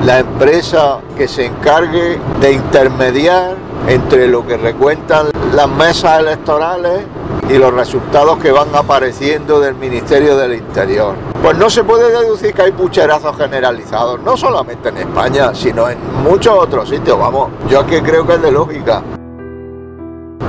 la 0.06 0.20
empresa 0.20 1.00
que 1.18 1.28
se 1.28 1.46
encargue 1.46 2.20
de 2.40 2.54
intermediar 2.54 3.56
entre 3.88 4.28
lo 4.28 4.46
que 4.46 4.58
recuentan 4.58 5.28
las 5.54 5.68
mesas 5.68 6.20
electorales 6.20 7.02
y 7.50 7.58
los 7.58 7.74
resultados 7.74 8.38
que 8.40 8.52
van 8.52 8.70
apareciendo 8.74 9.60
del 9.60 9.76
Ministerio 9.76 10.38
del 10.38 10.54
Interior. 10.54 11.29
Pues 11.42 11.58
no 11.58 11.70
se 11.70 11.86
puede 11.86 12.12
deducir 12.12 12.54
que 12.54 12.64
hay 12.64 12.72
pucherazos 12.74 13.38
generalizados, 13.38 14.20
no 14.22 14.36
solamente 14.36 14.90
en 14.90 14.98
España, 14.98 15.56
sino 15.56 15.90
en 15.90 15.98
muchos 16.22 16.54
otros 16.54 16.90
sitios. 16.90 17.18
Vamos, 17.18 17.50
yo 17.70 17.80
aquí 17.80 18.02
creo 18.02 18.28
que 18.28 18.34
es 18.34 18.42
de 18.42 18.52
lógica. 18.52 19.02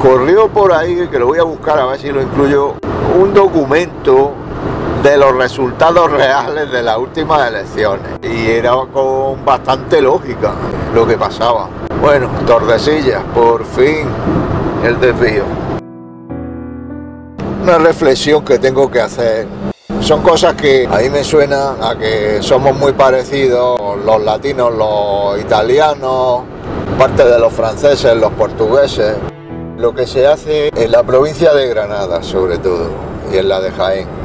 Corrió 0.02 0.48
por 0.48 0.72
ahí, 0.72 1.06
que 1.08 1.18
lo 1.18 1.28
voy 1.28 1.38
a 1.38 1.44
buscar 1.44 1.78
a 1.78 1.86
ver 1.86 2.00
si 2.00 2.10
lo 2.10 2.20
incluyo, 2.20 2.74
un 3.20 3.32
documento 3.32 4.32
de 5.02 5.16
los 5.16 5.34
resultados 5.36 6.10
reales 6.10 6.72
de 6.72 6.82
las 6.82 6.98
últimas 6.98 7.48
elecciones. 7.48 8.18
Y 8.22 8.50
era 8.50 8.72
con 8.92 9.44
bastante 9.44 10.02
lógica 10.02 10.52
lo 10.92 11.06
que 11.06 11.16
pasaba. 11.16 11.68
Bueno, 12.00 12.28
Tordesillas, 12.46 13.22
por 13.32 13.64
fin 13.64 14.08
el 14.84 14.98
desvío. 14.98 15.44
Una 17.62 17.78
reflexión 17.78 18.44
que 18.44 18.58
tengo 18.58 18.90
que 18.90 19.00
hacer. 19.00 19.69
Son 20.00 20.22
cosas 20.22 20.54
que 20.54 20.86
a 20.90 20.98
mí 20.98 21.10
me 21.10 21.24
suenan 21.24 21.82
a 21.82 21.96
que 21.96 22.38
somos 22.42 22.76
muy 22.76 22.92
parecidos 22.92 23.98
los 24.04 24.22
latinos, 24.22 24.72
los 24.74 25.40
italianos, 25.40 26.42
parte 26.98 27.24
de 27.24 27.38
los 27.38 27.52
franceses, 27.52 28.16
los 28.16 28.32
portugueses. 28.32 29.16
Lo 29.76 29.94
que 29.94 30.06
se 30.06 30.26
hace 30.26 30.68
en 30.74 30.92
la 30.92 31.02
provincia 31.02 31.54
de 31.54 31.68
Granada, 31.68 32.22
sobre 32.22 32.58
todo, 32.58 32.90
y 33.32 33.38
en 33.38 33.48
la 33.48 33.60
de 33.60 33.70
Jaén 33.70 34.20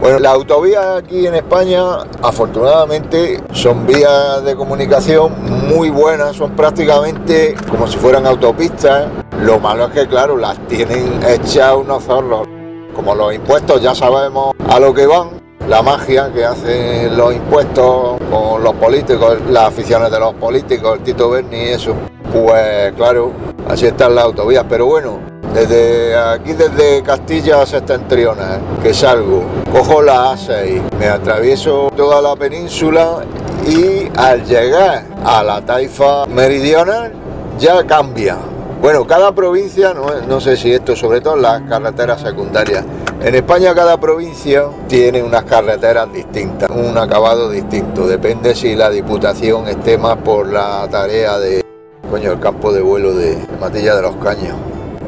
bueno, 0.00 0.18
las 0.18 0.32
autovías 0.32 0.96
aquí 0.96 1.26
en 1.26 1.34
España, 1.34 1.82
afortunadamente, 2.22 3.38
son 3.52 3.86
vías 3.86 4.42
de 4.42 4.56
comunicación 4.56 5.34
muy 5.68 5.90
buenas, 5.90 6.36
son 6.36 6.52
prácticamente 6.56 7.54
como 7.68 7.86
si 7.86 7.98
fueran 7.98 8.26
autopistas. 8.26 9.08
Lo 9.42 9.60
malo 9.60 9.88
es 9.88 9.90
que, 9.92 10.08
claro, 10.08 10.38
las 10.38 10.58
tienen 10.68 11.20
hechas 11.28 11.74
unos 11.76 12.04
zorros. 12.04 12.48
Como 12.94 13.14
los 13.14 13.34
impuestos 13.34 13.80
ya 13.80 13.94
sabemos 13.94 14.54
a 14.68 14.78
lo 14.78 14.92
que 14.92 15.06
van, 15.06 15.40
la 15.68 15.82
magia 15.82 16.30
que 16.32 16.44
hacen 16.44 17.16
los 17.16 17.32
impuestos 17.34 18.18
con 18.30 18.62
los 18.62 18.74
políticos, 18.74 19.38
las 19.48 19.68
aficiones 19.68 20.10
de 20.10 20.18
los 20.18 20.34
políticos, 20.34 20.98
el 20.98 21.04
Tito 21.04 21.30
Berni 21.30 21.56
y 21.56 21.68
eso, 21.68 21.94
pues 22.32 22.92
claro, 22.94 23.32
así 23.68 23.86
están 23.86 24.14
las 24.14 24.24
autovías. 24.24 24.64
Pero 24.68 24.86
bueno, 24.86 25.18
desde 25.54 26.16
aquí, 26.16 26.52
desde 26.52 27.02
Castilla 27.02 27.64
septentrional, 27.66 28.60
que 28.82 28.92
salgo, 28.92 29.44
cojo 29.72 30.02
la 30.02 30.34
A6, 30.34 30.80
me 30.98 31.06
atravieso 31.06 31.90
toda 31.96 32.20
la 32.20 32.36
península 32.36 33.24
y 33.66 34.10
al 34.16 34.44
llegar 34.44 35.04
a 35.24 35.42
la 35.42 35.60
taifa 35.60 36.26
meridional 36.26 37.12
ya 37.58 37.86
cambia. 37.86 38.38
Bueno, 38.80 39.06
cada 39.06 39.34
provincia, 39.34 39.92
no, 39.92 40.40
sé 40.40 40.56
si 40.56 40.72
esto, 40.72 40.96
sobre 40.96 41.20
todo 41.20 41.36
las 41.36 41.60
carreteras 41.68 42.22
secundarias. 42.22 42.82
En 43.22 43.34
España 43.34 43.74
cada 43.74 44.00
provincia 44.00 44.64
tiene 44.88 45.22
unas 45.22 45.44
carreteras 45.44 46.10
distintas, 46.10 46.70
un 46.70 46.96
acabado 46.96 47.50
distinto. 47.50 48.06
Depende 48.06 48.54
si 48.54 48.74
la 48.74 48.88
Diputación 48.88 49.68
esté 49.68 49.98
más 49.98 50.16
por 50.16 50.50
la 50.50 50.88
tarea 50.90 51.38
de, 51.38 51.62
coño, 52.10 52.32
el 52.32 52.40
campo 52.40 52.72
de 52.72 52.80
vuelo 52.80 53.12
de 53.12 53.36
Matilla 53.60 53.94
de 53.96 54.00
los 54.00 54.16
Caños. 54.16 54.56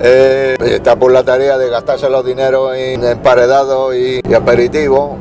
Eh, 0.03 0.55
está 0.61 0.97
por 0.97 1.11
la 1.11 1.25
tarea 1.25 1.57
de 1.57 1.71
gastarse 1.71 2.11
los 2.11 2.27
dineros 2.27 2.77
en 2.77 3.03
emparedados 3.03 3.95
y, 3.95 4.21
y 4.29 4.35
aperitivos 4.35 5.13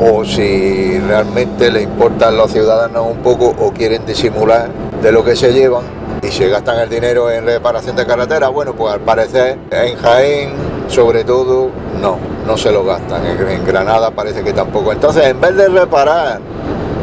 o 0.00 0.24
si 0.24 1.00
realmente 1.00 1.72
le 1.72 1.82
importan 1.82 2.36
los 2.36 2.52
ciudadanos 2.52 3.06
un 3.10 3.18
poco 3.24 3.56
o 3.58 3.72
quieren 3.72 4.06
disimular 4.06 4.68
de 5.02 5.10
lo 5.10 5.24
que 5.24 5.34
se 5.34 5.52
llevan 5.52 5.97
y 6.22 6.28
se 6.28 6.48
gastan 6.48 6.80
el 6.80 6.88
dinero 6.88 7.30
en 7.30 7.44
reparación 7.44 7.96
de 7.96 8.06
carreteras, 8.06 8.50
bueno, 8.50 8.74
pues 8.74 8.94
al 8.94 9.00
parecer 9.00 9.58
en 9.70 9.96
Jaén, 9.96 10.52
sobre 10.88 11.24
todo, 11.24 11.70
no, 12.00 12.18
no 12.46 12.56
se 12.56 12.72
lo 12.72 12.84
gastan. 12.84 13.24
En, 13.26 13.64
Granada 13.64 14.10
parece 14.10 14.42
que 14.42 14.52
tampoco. 14.52 14.92
Entonces, 14.92 15.26
en 15.26 15.40
vez 15.40 15.56
de 15.56 15.68
reparar 15.68 16.40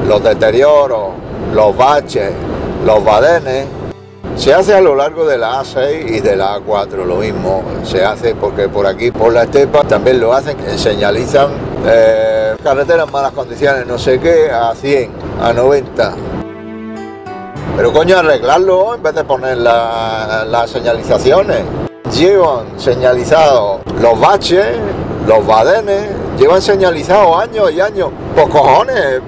los 0.08 0.24
deterioros, 0.24 1.10
los 1.54 1.76
baches, 1.78 2.32
los 2.86 3.04
badenes, 3.04 3.68
se 4.36 4.54
hace 4.54 4.74
a 4.74 4.82
lo 4.82 4.96
largo 4.96 5.26
de 5.26 5.38
la 5.38 5.62
A6 5.62 6.10
y 6.10 6.20
de 6.20 6.36
la 6.36 6.58
A4 6.58 7.06
lo 7.06 7.16
mismo. 7.18 7.64
Se 7.84 8.04
hace 8.04 8.36
porque 8.36 8.68
por 8.68 8.86
aquí, 8.86 9.12
por 9.12 9.32
la 9.32 9.44
estepa, 9.44 9.84
también 9.84 10.20
lo 10.20 10.34
hacen, 10.34 10.58
señalizan 10.78 11.48
eh, 11.86 12.56
carreteras 12.62 13.08
en 13.08 13.14
malas 13.14 13.32
condiciones, 13.32 13.88
no 13.88 13.98
sé 13.98 14.20
qué, 14.20 14.52
a 14.52 14.76
100, 14.76 15.12
a 15.42 15.54
90. 15.54 16.45
Pero 17.76 17.92
coño, 17.92 18.18
arreglarlo 18.18 18.96
en 18.96 19.04
vez 19.04 19.16
de 19.16 19.24
poner 19.24 19.58
las 19.58 20.70
señalizaciones. 20.70 21.64
Llevan 22.16 22.80
señalizados 22.80 23.82
los 24.02 24.20
baches, 24.20 24.66
los 25.28 25.46
badenes, 25.46 26.10
llevan 26.38 26.62
señalizados 26.62 27.42
años 27.42 27.72
y 27.72 27.82
años. 27.82 28.10
Pues 28.34 28.48
cojones, 28.50 29.22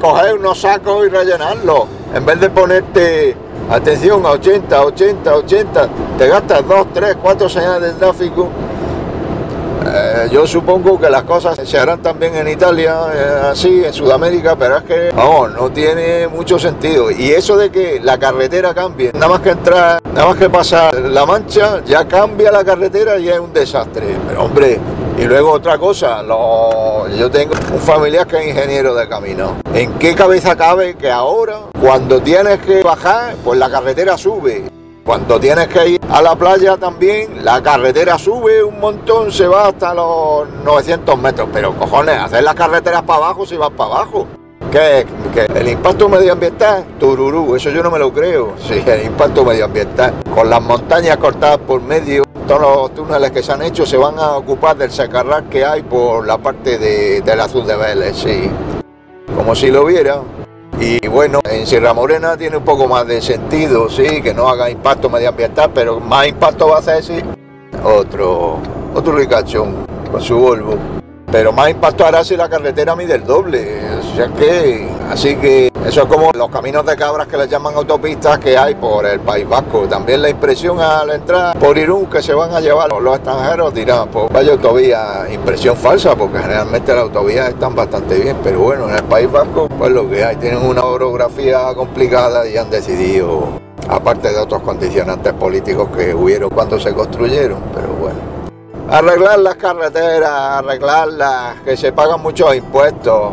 coger 0.00 0.34
unos 0.34 0.60
sacos 0.60 1.06
y 1.06 1.08
rellenarlos. 1.08 1.84
En 2.14 2.26
vez 2.26 2.40
de 2.40 2.50
ponerte 2.50 3.36
Atención 3.70 4.24
a 4.26 4.32
80, 4.32 4.84
80, 4.84 5.36
80. 5.36 5.88
Te 6.18 6.28
gastas 6.28 6.68
2, 6.68 6.86
3, 6.92 7.16
4 7.20 7.48
señales 7.48 7.94
de 7.94 7.98
tráfico. 7.98 8.48
Eh, 9.96 10.28
yo 10.32 10.44
supongo 10.44 10.98
que 10.98 11.08
las 11.08 11.22
cosas 11.22 11.56
se 11.62 11.78
harán 11.78 12.02
también 12.02 12.34
en 12.34 12.48
Italia, 12.48 12.96
eh, 13.14 13.40
así, 13.52 13.84
en 13.84 13.92
Sudamérica, 13.92 14.56
pero 14.56 14.78
es 14.78 14.82
que, 14.82 15.12
vamos, 15.14 15.52
no 15.52 15.70
tiene 15.70 16.26
mucho 16.26 16.58
sentido. 16.58 17.12
Y 17.12 17.30
eso 17.30 17.56
de 17.56 17.70
que 17.70 18.00
la 18.02 18.18
carretera 18.18 18.74
cambie, 18.74 19.12
nada 19.14 19.28
más 19.28 19.40
que 19.40 19.50
entrar, 19.50 20.00
nada 20.12 20.26
más 20.26 20.36
que 20.36 20.50
pasar 20.50 20.96
la 20.96 21.24
mancha, 21.24 21.80
ya 21.84 22.08
cambia 22.08 22.50
la 22.50 22.64
carretera 22.64 23.18
y 23.18 23.28
es 23.28 23.38
un 23.38 23.52
desastre. 23.52 24.16
Pero 24.26 24.42
hombre, 24.42 24.80
y 25.16 25.22
luego 25.26 25.52
otra 25.52 25.78
cosa, 25.78 26.24
yo 27.16 27.30
tengo 27.30 27.54
un 27.72 27.78
familiar 27.78 28.26
que 28.26 28.38
es 28.38 28.48
ingeniero 28.48 28.96
de 28.96 29.08
camino. 29.08 29.58
¿En 29.72 29.92
qué 29.92 30.16
cabeza 30.16 30.56
cabe 30.56 30.96
que 30.96 31.08
ahora, 31.08 31.60
cuando 31.80 32.20
tienes 32.20 32.58
que 32.58 32.82
bajar, 32.82 33.36
pues 33.44 33.60
la 33.60 33.70
carretera 33.70 34.18
sube? 34.18 34.64
Cuando 35.04 35.38
tienes 35.38 35.68
que 35.68 35.86
ir 35.86 36.00
a 36.08 36.22
la 36.22 36.34
playa 36.34 36.78
también, 36.78 37.44
la 37.44 37.62
carretera 37.62 38.16
sube 38.16 38.64
un 38.64 38.80
montón, 38.80 39.30
se 39.30 39.46
va 39.46 39.68
hasta 39.68 39.92
los 39.92 40.48
900 40.64 41.18
metros. 41.18 41.50
Pero 41.52 41.76
cojones, 41.76 42.18
hacer 42.18 42.42
las 42.42 42.54
carreteras 42.54 43.02
para 43.02 43.18
abajo 43.18 43.44
si 43.44 43.54
vas 43.58 43.68
para 43.68 43.96
abajo. 43.96 44.26
¿Qué? 44.72 45.04
¿Qué? 45.34 45.46
¿El 45.54 45.68
impacto 45.68 46.08
medioambiental? 46.08 46.86
Tururú, 46.98 47.54
eso 47.54 47.68
yo 47.68 47.82
no 47.82 47.90
me 47.90 47.98
lo 47.98 48.14
creo. 48.14 48.54
Sí, 48.66 48.82
el 48.86 49.04
impacto 49.04 49.44
medioambiental. 49.44 50.14
Con 50.34 50.48
las 50.48 50.62
montañas 50.62 51.18
cortadas 51.18 51.58
por 51.58 51.82
medio, 51.82 52.24
todos 52.48 52.62
los 52.62 52.94
túneles 52.94 53.30
que 53.30 53.42
se 53.42 53.52
han 53.52 53.60
hecho 53.60 53.84
se 53.84 53.98
van 53.98 54.18
a 54.18 54.38
ocupar 54.38 54.74
del 54.78 54.90
sacarrar 54.90 55.44
que 55.44 55.66
hay 55.66 55.82
por 55.82 56.26
la 56.26 56.38
parte 56.38 56.78
de, 56.78 57.20
del 57.20 57.40
azul 57.42 57.66
de 57.66 57.76
Vélez, 57.76 58.16
sí. 58.16 58.50
Como 59.36 59.54
si 59.54 59.70
lo 59.70 59.84
viera. 59.84 60.22
Y 60.80 61.06
bueno, 61.08 61.40
en 61.50 61.66
Sierra 61.66 61.94
Morena 61.94 62.36
tiene 62.36 62.56
un 62.56 62.64
poco 62.64 62.86
más 62.86 63.06
de 63.06 63.22
sentido, 63.22 63.88
sí, 63.88 64.20
que 64.22 64.34
no 64.34 64.48
haga 64.48 64.68
impacto 64.68 65.08
medioambiental, 65.08 65.70
pero 65.74 66.00
más 66.00 66.26
impacto 66.26 66.68
va 66.68 66.76
a 66.76 66.78
hacer, 66.80 67.02
sí, 67.02 67.20
otro, 67.82 68.58
otro 68.94 69.16
ricachón 69.16 69.86
con 70.10 70.20
su 70.20 70.36
Volvo 70.36 70.78
pero 71.34 71.52
más 71.52 71.68
impacto 71.68 72.06
hará 72.06 72.22
si 72.22 72.36
la 72.36 72.48
carretera 72.48 72.94
mide 72.94 73.16
el 73.16 73.24
doble. 73.24 73.80
O 73.98 74.14
sea 74.14 74.28
que, 74.28 74.86
así 75.10 75.36
que 75.36 75.70
eso 75.86 76.02
es 76.02 76.08
como 76.08 76.30
los 76.32 76.48
caminos 76.48 76.84
de 76.86 76.96
cabras 76.96 77.26
que 77.26 77.36
les 77.36 77.48
llaman 77.48 77.74
autopistas 77.74 78.38
que 78.38 78.56
hay 78.56 78.74
por 78.74 79.06
el 79.06 79.20
País 79.20 79.48
Vasco. 79.48 79.86
También 79.88 80.22
la 80.22 80.30
impresión 80.30 80.80
al 80.80 81.10
entrar 81.10 81.58
por 81.58 81.76
Irún 81.76 82.06
que 82.06 82.22
se 82.22 82.34
van 82.34 82.52
a 82.52 82.60
llevar 82.60 82.90
los 82.90 83.14
extranjeros 83.14 83.74
dirán, 83.74 84.08
pues 84.08 84.32
vaya 84.32 84.52
autovía, 84.52 85.26
impresión 85.30 85.76
falsa, 85.76 86.16
porque 86.16 86.38
generalmente 86.38 86.92
las 86.94 87.02
autovías 87.02 87.48
están 87.48 87.74
bastante 87.74 88.18
bien, 88.18 88.36
pero 88.42 88.60
bueno, 88.60 88.88
en 88.88 88.96
el 88.96 89.04
País 89.04 89.30
Vasco, 89.30 89.68
pues 89.68 89.92
lo 89.92 90.08
que 90.08 90.24
hay, 90.24 90.36
tienen 90.36 90.64
una 90.64 90.84
orografía 90.84 91.74
complicada 91.74 92.48
y 92.48 92.56
han 92.56 92.70
decidido, 92.70 93.60
aparte 93.88 94.30
de 94.30 94.38
otros 94.38 94.62
condicionantes 94.62 95.32
políticos 95.34 95.88
que 95.96 96.14
hubieron 96.14 96.50
cuando 96.50 96.80
se 96.80 96.94
construyeron, 96.94 97.62
pero 97.74 97.88
bueno 97.88 98.34
arreglar 98.88 99.38
las 99.38 99.56
carreteras, 99.56 100.30
arreglarlas, 100.30 101.60
que 101.64 101.76
se 101.76 101.92
pagan 101.92 102.20
muchos 102.20 102.54
impuestos. 102.54 103.32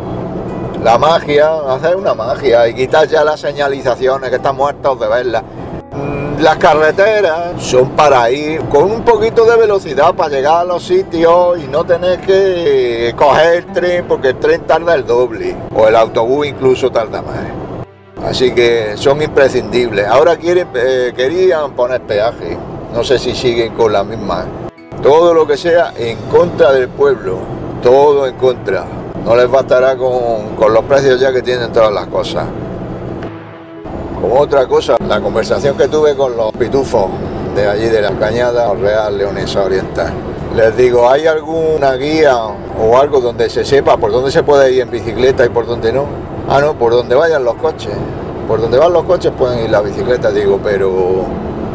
La 0.82 0.98
magia, 0.98 1.48
hacer 1.68 1.94
una 1.94 2.12
magia 2.12 2.66
y 2.66 2.74
quitar 2.74 3.06
ya 3.06 3.22
las 3.22 3.38
señalizaciones 3.38 4.30
que 4.30 4.36
están 4.36 4.56
muertos 4.56 4.98
de 4.98 5.06
verlas. 5.06 5.44
Mm, 5.92 6.40
las 6.40 6.56
carreteras 6.56 7.62
son 7.62 7.90
para 7.90 8.28
ir 8.32 8.62
con 8.62 8.90
un 8.90 9.04
poquito 9.04 9.44
de 9.44 9.56
velocidad 9.56 10.12
para 10.14 10.30
llegar 10.30 10.62
a 10.62 10.64
los 10.64 10.82
sitios 10.82 11.58
y 11.62 11.68
no 11.68 11.84
tener 11.84 12.20
que 12.20 13.14
coger 13.16 13.58
el 13.58 13.66
tren 13.66 14.06
porque 14.08 14.28
el 14.30 14.40
tren 14.40 14.62
tarda 14.62 14.94
el 14.94 15.06
doble 15.06 15.54
o 15.72 15.86
el 15.86 15.94
autobús 15.94 16.48
incluso 16.48 16.90
tarda 16.90 17.22
más. 17.22 17.36
Así 18.28 18.52
que 18.52 18.96
son 18.96 19.22
imprescindibles. 19.22 20.08
Ahora 20.08 20.36
quieren, 20.36 20.66
eh, 20.74 21.12
querían 21.14 21.72
poner 21.72 22.00
peaje. 22.02 22.58
No 22.92 23.04
sé 23.04 23.20
si 23.20 23.34
siguen 23.36 23.72
con 23.74 23.92
la 23.92 24.02
misma 24.02 24.46
todo 25.00 25.32
lo 25.34 25.46
que 25.46 25.56
sea 25.56 25.92
en 25.96 26.16
contra 26.30 26.72
del 26.72 26.88
pueblo, 26.88 27.38
todo 27.82 28.26
en 28.26 28.36
contra. 28.36 28.84
No 29.24 29.36
les 29.36 29.50
bastará 29.50 29.96
con, 29.96 30.72
los 30.72 30.84
precios 30.84 31.20
ya 31.20 31.32
que 31.32 31.42
tienen 31.42 31.72
todas 31.72 31.92
las 31.92 32.06
cosas. 32.06 32.44
Como 34.20 34.40
otra 34.40 34.66
cosa, 34.66 34.96
la 35.08 35.20
conversación 35.20 35.76
que 35.76 35.88
tuve 35.88 36.14
con 36.16 36.36
los 36.36 36.52
pitufos 36.52 37.06
de 37.54 37.66
allí 37.68 37.86
de 37.86 38.02
la 38.02 38.10
cañada 38.12 38.72
Real 38.74 39.16
Leonesa 39.18 39.62
Oriental. 39.62 40.12
Les 40.56 40.76
digo, 40.76 41.08
¿hay 41.08 41.26
alguna 41.26 41.94
guía 41.94 42.36
o 42.36 42.98
algo 42.98 43.20
donde 43.20 43.48
se 43.48 43.64
sepa 43.64 43.96
por 43.96 44.12
dónde 44.12 44.30
se 44.30 44.42
puede 44.42 44.72
ir 44.72 44.82
en 44.82 44.90
bicicleta 44.90 45.44
y 45.44 45.48
por 45.48 45.66
dónde 45.66 45.92
no? 45.92 46.04
Ah, 46.48 46.60
no, 46.60 46.74
por 46.74 46.92
donde 46.92 47.14
vayan 47.14 47.44
los 47.44 47.54
coches. 47.54 47.92
Por 48.46 48.60
donde 48.60 48.78
van 48.78 48.92
los 48.92 49.04
coches 49.04 49.32
pueden 49.36 49.64
ir 49.64 49.70
las 49.70 49.84
bicicletas, 49.84 50.34
digo, 50.34 50.60
pero 50.62 51.24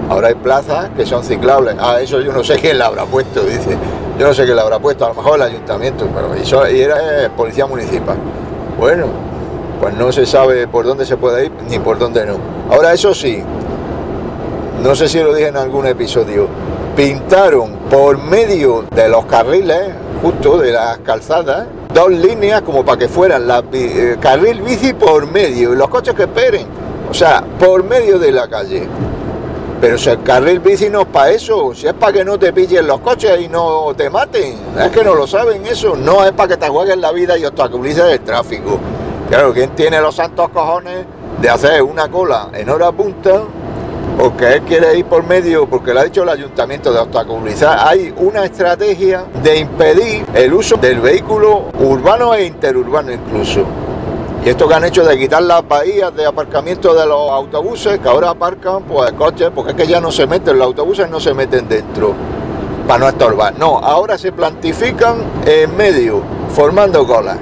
Ahora 0.10 0.30
hay 0.30 0.36
plazas 0.36 0.90
que 0.96 1.06
son 1.06 1.24
ciclables. 1.24 1.76
Ah, 1.80 2.00
eso 2.00 2.22
yo 2.22 2.32
no 2.32 2.44
sé 2.44 2.58
quién 2.58 2.78
la 2.78 2.86
habrá 2.86 3.04
puesto, 3.06 3.42
dice. 3.42 3.78
Yo 4.18 4.26
no 4.26 4.34
sé 4.34 4.46
quién 4.46 4.56
la 4.56 4.64
habrá 4.64 4.80
puesto, 4.80 5.06
a 5.06 5.10
lo 5.10 5.14
mejor 5.14 5.36
el 5.36 5.44
ayuntamiento, 5.44 6.08
pero 6.14 6.34
eso 6.34 6.68
y 6.68 6.82
era 6.82 7.26
eh, 7.26 7.30
policía 7.30 7.68
municipal. 7.68 8.18
Bueno, 8.80 9.06
pues 9.80 9.96
no 9.96 10.12
se 10.12 10.26
sabe 10.26 10.68
por 10.68 10.86
dónde 10.86 11.06
se 11.06 11.18
puede 11.18 11.46
ir 11.46 11.52
ni 11.70 11.78
por 11.78 12.00
dónde 12.00 12.26
no. 12.26 12.38
Ahora 12.72 12.94
eso 12.94 13.14
sí, 13.14 13.44
no 14.82 14.96
sé 14.96 15.08
si 15.08 15.20
lo 15.20 15.36
dije 15.36 15.50
en 15.50 15.58
algún 15.58 15.86
episodio, 15.86 16.48
pintaron 16.96 17.74
por 17.92 18.18
medio 18.18 18.86
de 18.90 19.08
los 19.08 19.26
carriles, 19.26 19.92
justo 20.24 20.58
de 20.58 20.72
las 20.72 20.98
calzadas, 21.00 21.68
dos 21.94 22.10
líneas 22.10 22.64
como 22.64 22.84
para 22.84 22.98
que 22.98 23.08
fueran 23.08 23.48
la 23.48 23.64
eh, 23.72 24.18
carril 24.20 24.64
bici 24.64 24.94
por 24.94 25.32
medio 25.32 25.74
y 25.74 25.76
los 25.76 25.90
coches 25.90 26.16
que 26.16 26.24
esperen. 26.24 26.66
O 27.10 27.14
sea, 27.14 27.44
por 27.60 27.84
medio 27.84 28.18
de 28.18 28.32
la 28.32 28.48
calle. 28.48 28.88
Pero 29.80 29.96
si 29.98 30.10
el 30.10 30.24
carril 30.24 30.60
bici 30.60 30.90
no 30.90 31.02
es 31.02 31.08
para 31.08 31.30
eso, 31.30 31.74
si 31.76 31.86
es 31.86 31.94
para 31.94 32.12
que 32.12 32.26
no 32.26 32.40
te 32.40 32.52
pillen 32.52 32.88
los 32.88 33.00
coches 33.00 33.40
y 33.40 33.48
no 33.48 33.94
te 33.96 34.10
maten, 34.10 34.58
es 34.80 34.90
que 34.90 35.04
no 35.04 35.14
lo 35.14 35.28
saben 35.28 35.64
eso, 35.68 35.96
no 35.96 36.26
es 36.26 36.32
para 36.32 36.50
que 36.50 36.58
te 36.58 36.68
jueguen 36.68 37.00
la 37.00 37.12
vida 37.12 37.38
y 37.38 37.46
obstaculices 37.46 38.04
el 38.06 38.22
tráfico. 38.22 38.80
Claro, 39.30 39.54
¿quién 39.54 39.70
tiene 39.76 40.02
los 40.02 40.16
santos 40.16 40.50
cojones 40.50 41.06
de 41.40 41.50
hacer 41.50 41.84
una 41.84 42.10
cola 42.10 42.50
en 42.54 42.68
hora 42.70 42.92
punta? 42.92 43.44
Porque 44.18 44.54
él 44.54 44.62
quiere 44.64 44.98
ir 44.98 45.06
por 45.06 45.24
medio, 45.24 45.68
porque 45.68 45.94
lo 45.94 46.00
ha 46.00 46.06
dicho 46.06 46.24
el 46.24 46.30
ayuntamiento 46.30 46.92
de 46.92 46.98
obstaculizar. 46.98 47.78
Hay 47.88 48.12
una 48.18 48.46
estrategia 48.46 49.26
de 49.44 49.60
impedir 49.60 50.26
el 50.34 50.54
uso 50.54 50.78
del 50.78 51.02
vehículo 51.02 51.66
urbano 51.80 52.34
e 52.34 52.46
interurbano 52.46 53.12
incluso. 53.12 53.64
Y 54.48 54.50
esto 54.50 54.66
que 54.66 54.76
han 54.76 54.86
hecho 54.86 55.04
de 55.04 55.20
quitar 55.20 55.44
las 55.44 55.68
bahías 55.68 56.16
de 56.16 56.26
aparcamiento 56.26 56.94
de 56.94 57.06
los 57.06 57.30
autobuses, 57.30 58.00
que 58.00 58.08
ahora 58.08 58.30
aparcan 58.30 58.84
pues 58.84 59.12
coches, 59.12 59.52
porque 59.54 59.72
es 59.72 59.76
que 59.76 59.86
ya 59.86 60.00
no 60.00 60.10
se 60.10 60.26
meten, 60.26 60.58
los 60.58 60.68
autobuses 60.68 61.10
no 61.10 61.20
se 61.20 61.34
meten 61.34 61.68
dentro 61.68 62.14
para 62.88 63.00
no 63.00 63.10
estorbar. 63.10 63.60
No, 63.60 63.80
ahora 63.80 64.18
se 64.18 64.32
plantifican 64.32 65.18
en 65.46 65.76
medio, 65.76 66.22
formando 66.54 67.06
colas. 67.06 67.38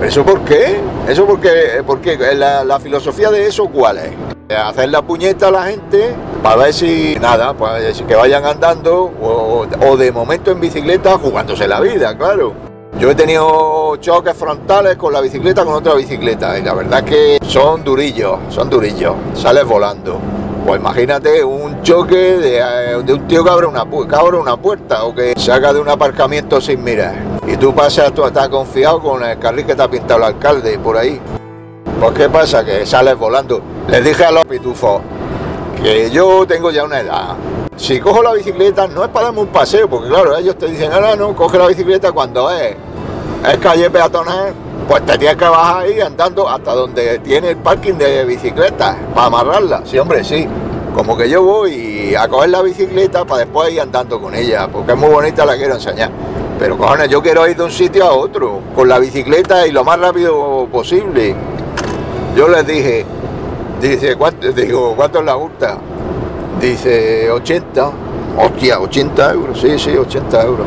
¿Eso 0.00 0.24
por 0.24 0.42
qué? 0.42 0.78
¿Eso 1.08 1.26
por 1.26 1.40
qué? 1.40 1.82
Porque 1.84 2.16
la, 2.36 2.62
la 2.62 2.78
filosofía 2.78 3.32
de 3.32 3.48
eso, 3.48 3.66
¿cuál 3.66 3.98
es? 3.98 4.56
Hacer 4.56 4.90
la 4.90 5.02
puñeta 5.02 5.48
a 5.48 5.50
la 5.50 5.64
gente 5.64 6.14
para 6.40 6.54
ver 6.54 6.72
si, 6.72 7.16
nada, 7.20 7.52
pues 7.52 8.00
que 8.02 8.14
vayan 8.14 8.44
andando 8.44 9.10
o 9.20 9.96
de 9.96 10.12
momento 10.12 10.52
en 10.52 10.60
bicicleta 10.60 11.18
jugándose 11.18 11.66
la 11.66 11.80
vida, 11.80 12.16
claro. 12.16 12.65
Yo 12.98 13.10
he 13.10 13.14
tenido 13.14 13.96
choques 13.96 14.34
frontales 14.34 14.96
con 14.96 15.12
la 15.12 15.20
bicicleta 15.20 15.66
con 15.66 15.74
otra 15.74 15.94
bicicleta 15.94 16.58
y 16.58 16.62
la 16.62 16.72
verdad 16.72 17.00
es 17.00 17.04
que 17.04 17.46
son 17.46 17.84
durillos, 17.84 18.38
son 18.48 18.70
durillos, 18.70 19.14
sales 19.34 19.66
volando. 19.66 20.18
Pues 20.66 20.80
imagínate 20.80 21.44
un 21.44 21.82
choque 21.82 22.16
de, 22.16 22.58
eh, 22.58 22.96
un 22.96 23.28
tío 23.28 23.44
que 23.44 23.50
abre, 23.50 23.66
una, 23.66 23.82
una 23.84 24.56
puerta 24.56 25.04
o 25.04 25.14
que 25.14 25.34
saca 25.36 25.74
de 25.74 25.80
un 25.80 25.90
aparcamiento 25.90 26.58
sin 26.58 26.82
mirar. 26.82 27.16
Y 27.46 27.58
tú 27.58 27.74
pasas, 27.74 28.14
tú 28.14 28.24
estás 28.24 28.48
confiado 28.48 29.00
con 29.00 29.22
el 29.22 29.38
carril 29.38 29.66
que 29.66 29.74
te 29.74 29.82
ha 29.82 29.90
pintado 29.90 30.20
el 30.20 30.24
alcalde 30.24 30.78
por 30.78 30.96
ahí. 30.96 31.20
Pues 32.00 32.12
qué 32.12 32.30
pasa, 32.30 32.64
que 32.64 32.86
sales 32.86 33.18
volando. 33.18 33.60
Les 33.88 34.02
dije 34.02 34.24
a 34.24 34.30
los 34.30 34.46
pitufos 34.46 35.02
que 35.82 36.10
yo 36.10 36.46
tengo 36.46 36.70
ya 36.70 36.84
una 36.84 37.00
edad. 37.00 37.36
Si 37.76 38.00
cojo 38.00 38.22
la 38.22 38.32
bicicleta 38.32 38.86
no 38.86 39.04
es 39.04 39.10
para 39.10 39.26
darme 39.26 39.40
un 39.40 39.48
paseo, 39.48 39.86
porque 39.88 40.08
claro, 40.08 40.34
ellos 40.36 40.56
te 40.56 40.66
dicen, 40.66 40.90
ahora 40.92 41.14
no, 41.14 41.36
coge 41.36 41.58
la 41.58 41.66
bicicleta 41.66 42.10
cuando 42.10 42.50
es, 42.50 42.74
es 43.44 43.58
calle 43.58 43.90
peatonal, 43.90 44.54
pues 44.88 45.04
te 45.04 45.18
tienes 45.18 45.36
que 45.36 45.44
bajar 45.44 45.84
ahí 45.84 46.00
andando 46.00 46.48
hasta 46.48 46.72
donde 46.72 47.18
tiene 47.20 47.50
el 47.50 47.56
parking 47.56 47.94
de 47.94 48.24
bicicletas 48.24 48.96
para 49.14 49.26
amarrarla. 49.26 49.82
Sí, 49.84 49.98
hombre, 49.98 50.22
sí. 50.24 50.46
Como 50.94 51.16
que 51.16 51.28
yo 51.28 51.42
voy 51.42 52.14
a 52.14 52.26
coger 52.28 52.50
la 52.50 52.62
bicicleta 52.62 53.24
para 53.24 53.40
después 53.40 53.72
ir 53.72 53.80
andando 53.80 54.20
con 54.20 54.34
ella, 54.34 54.68
porque 54.68 54.92
es 54.92 54.98
muy 54.98 55.10
bonita, 55.10 55.44
la 55.44 55.56
quiero 55.56 55.74
enseñar. 55.74 56.10
Pero 56.58 56.78
cojones, 56.78 57.08
yo 57.10 57.20
quiero 57.22 57.46
ir 57.46 57.56
de 57.56 57.64
un 57.64 57.70
sitio 57.70 58.06
a 58.06 58.12
otro, 58.12 58.60
con 58.74 58.88
la 58.88 58.98
bicicleta 58.98 59.66
y 59.66 59.72
lo 59.72 59.84
más 59.84 59.98
rápido 59.98 60.66
posible. 60.72 61.34
Yo 62.34 62.48
les 62.48 62.66
dije, 62.66 63.04
dice, 63.80 64.16
¿cuánto? 64.16 64.50
Digo, 64.52 64.94
¿cuánto 64.96 65.18
es 65.18 65.24
la 65.26 65.36
multa? 65.36 65.78
Dice, 66.60 67.30
80. 67.30 67.90
Hostia, 68.38 68.80
80 68.80 69.32
euros, 69.32 69.60
sí, 69.60 69.78
sí, 69.78 69.96
80 69.96 70.42
euros. 70.42 70.66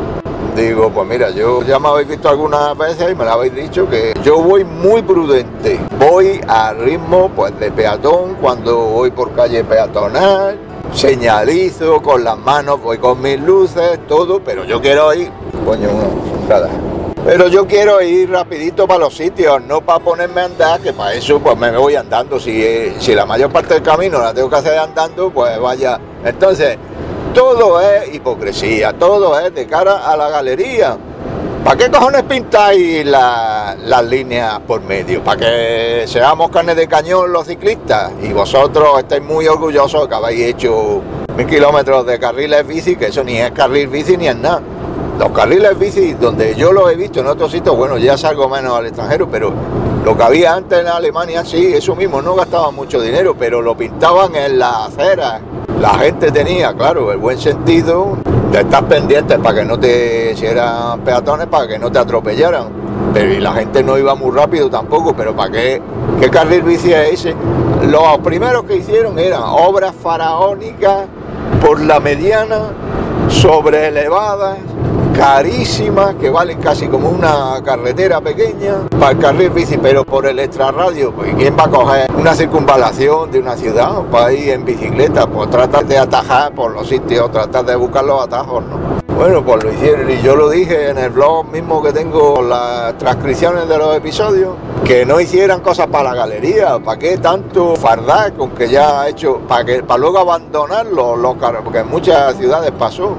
Digo, 0.55 0.89
pues 0.89 1.07
mira, 1.07 1.29
yo 1.29 1.63
ya 1.63 1.79
me 1.79 1.88
habéis 1.88 2.07
visto 2.07 2.27
algunas 2.27 2.77
veces 2.77 3.12
y 3.12 3.15
me 3.15 3.23
lo 3.23 3.31
habéis 3.31 3.55
dicho 3.55 3.89
que 3.89 4.13
yo 4.23 4.41
voy 4.41 4.63
muy 4.63 5.01
prudente. 5.01 5.79
Voy 5.97 6.41
a 6.47 6.73
ritmo 6.73 7.29
pues 7.35 7.57
de 7.59 7.71
peatón 7.71 8.35
cuando 8.41 8.77
voy 8.77 9.12
por 9.12 9.31
calle 9.33 9.63
peatonal, 9.63 10.57
señalizo 10.93 12.01
con 12.01 12.23
las 12.23 12.38
manos, 12.38 12.81
voy 12.81 12.97
con 12.97 13.21
mis 13.21 13.39
luces, 13.39 13.99
todo, 14.07 14.41
pero 14.43 14.65
yo 14.65 14.81
quiero 14.81 15.13
ir, 15.13 15.31
coño, 15.65 15.89
nada. 16.47 16.69
Pero 17.25 17.47
yo 17.47 17.67
quiero 17.67 18.01
ir 18.01 18.31
rapidito 18.31 18.88
para 18.88 19.01
los 19.01 19.15
sitios, 19.15 19.62
no 19.62 19.81
para 19.81 19.99
ponerme 19.99 20.41
a 20.41 20.45
andar, 20.45 20.79
que 20.79 20.93
para 20.93 21.13
eso 21.13 21.39
pues 21.39 21.57
me 21.57 21.69
voy 21.77 21.95
andando. 21.95 22.39
Si, 22.39 22.93
si 22.99 23.13
la 23.13 23.25
mayor 23.25 23.51
parte 23.51 23.75
del 23.75 23.83
camino 23.83 24.19
la 24.19 24.33
tengo 24.33 24.49
que 24.49 24.55
hacer 24.55 24.77
andando, 24.79 25.29
pues 25.29 25.59
vaya. 25.59 25.99
Entonces, 26.23 26.77
todo 27.33 27.81
es 27.81 28.13
hipocresía, 28.13 28.93
todo 28.93 29.39
es 29.39 29.53
de 29.53 29.67
cara 29.67 30.09
a 30.11 30.17
la 30.17 30.29
galería. 30.29 30.97
¿Para 31.63 31.77
qué 31.77 31.91
cojones 31.91 32.23
pintáis 32.23 33.05
las 33.05 34.03
líneas 34.05 34.59
por 34.65 34.81
medio? 34.81 35.23
¿Para 35.23 35.39
que 35.39 36.03
seamos 36.07 36.49
carne 36.49 36.73
de 36.73 36.87
cañón 36.87 37.31
los 37.31 37.45
ciclistas? 37.47 38.11
Y 38.23 38.33
vosotros 38.33 38.97
estáis 38.99 39.21
muy 39.21 39.47
orgullosos 39.47 40.07
que 40.07 40.15
habéis 40.15 40.41
hecho 40.41 41.01
mil 41.35 41.45
kilómetros 41.45 42.05
de 42.05 42.17
carriles 42.17 42.65
bici, 42.65 42.95
que 42.95 43.07
eso 43.07 43.23
ni 43.23 43.37
es 43.37 43.51
carril 43.51 43.87
bici 43.87 44.17
ni 44.17 44.27
es 44.27 44.35
nada. 44.35 44.61
Los 45.19 45.31
carriles 45.31 45.77
bici, 45.77 46.13
donde 46.13 46.55
yo 46.55 46.71
los 46.71 46.91
he 46.91 46.95
visto 46.95 47.19
en 47.19 47.27
otros 47.27 47.51
sitios, 47.51 47.75
bueno, 47.75 47.97
ya 47.97 48.17
salgo 48.17 48.47
menos 48.47 48.77
al 48.77 48.87
extranjero, 48.87 49.29
pero 49.29 49.51
lo 50.03 50.17
que 50.17 50.23
había 50.23 50.55
antes 50.55 50.79
en 50.79 50.87
Alemania, 50.87 51.43
sí, 51.43 51.73
eso 51.73 51.93
mismo, 51.93 52.21
no 52.21 52.35
gastaban 52.35 52.73
mucho 52.73 53.01
dinero, 53.01 53.35
pero 53.37 53.61
lo 53.61 53.75
pintaban 53.75 54.33
en 54.35 54.57
las 54.57 54.87
aceras. 54.87 55.41
La 55.79 55.93
gente 55.93 56.29
tenía, 56.29 56.73
claro, 56.73 57.09
el 57.13 57.19
buen 57.19 57.37
sentido 57.37 58.17
de 58.51 58.59
estar 58.59 58.85
pendientes 58.85 59.37
para 59.39 59.59
que 59.59 59.65
no 59.65 59.79
te, 59.79 60.35
si 60.35 60.45
eran 60.45 60.99
peatones, 61.01 61.47
para 61.47 61.69
que 61.69 61.79
no 61.79 61.89
te 61.89 61.99
atropellaran. 61.99 62.67
Pero 63.13 63.33
y 63.33 63.39
la 63.39 63.53
gente 63.53 63.81
no 63.81 63.97
iba 63.97 64.13
muy 64.13 64.35
rápido 64.35 64.69
tampoco, 64.69 65.13
pero 65.15 65.33
¿para 65.33 65.51
qué? 65.51 65.81
¿Qué 66.19 66.29
carril 66.29 66.63
bici 66.63 66.91
es 66.91 67.13
ese? 67.13 67.35
Los 67.87 68.17
primeros 68.17 68.63
que 68.63 68.75
hicieron 68.75 69.17
eran 69.17 69.41
obras 69.45 69.95
faraónicas 69.95 71.05
por 71.65 71.79
la 71.79 72.01
mediana, 72.01 72.73
sobre 73.29 73.87
elevadas, 73.87 74.57
carísimas, 75.15 76.15
que 76.15 76.29
valen 76.29 76.59
casi 76.59 76.87
como 76.87 77.09
una 77.09 77.61
carretera 77.63 78.21
pequeña 78.21 78.87
para 78.99 79.11
el 79.11 79.19
carril 79.19 79.49
bici, 79.49 79.77
pero 79.77 80.03
por 80.05 80.25
el 80.25 80.39
extrarradio, 80.39 81.11
pues 81.11 81.33
¿quién 81.35 81.55
va 81.57 81.65
a 81.65 81.69
coger 81.69 82.11
una 82.15 82.33
circunvalación 82.33 83.31
de 83.31 83.39
una 83.39 83.55
ciudad 83.55 84.01
para 84.11 84.31
ir 84.33 84.49
en 84.49 84.65
bicicleta? 84.65 85.27
Pues 85.27 85.49
tratar 85.49 85.85
de 85.85 85.97
atajar 85.97 86.53
por 86.53 86.71
los 86.71 86.87
sitios, 86.87 87.31
tratar 87.31 87.65
de 87.65 87.75
buscar 87.75 88.03
los 88.03 88.23
atajos, 88.23 88.63
¿no? 88.63 88.99
Bueno, 89.19 89.43
pues 89.43 89.61
lo 89.63 89.73
hicieron 89.73 90.09
y 90.09 90.21
yo 90.21 90.37
lo 90.37 90.49
dije 90.49 90.89
en 90.89 90.97
el 90.97 91.09
blog 91.09 91.45
mismo 91.51 91.83
que 91.83 91.91
tengo 91.91 92.41
las 92.41 92.97
transcripciones 92.97 93.67
de 93.67 93.77
los 93.77 93.93
episodios, 93.97 94.53
que 94.85 95.05
no 95.05 95.19
hicieran 95.19 95.59
cosas 95.59 95.87
para 95.87 96.11
la 96.11 96.15
galería, 96.15 96.79
¿para 96.79 96.97
qué 96.97 97.17
tanto 97.17 97.75
fardar 97.75 98.33
con 98.33 98.51
que 98.51 98.69
ya 98.69 99.01
ha 99.01 99.09
hecho, 99.09 99.39
para 99.45 99.65
que 99.65 99.83
para 99.83 99.99
luego 99.99 100.19
abandonarlo 100.19 101.17
los 101.17 101.35
porque 101.63 101.79
en 101.79 101.89
muchas 101.89 102.35
ciudades 102.37 102.71
pasó. 102.71 103.17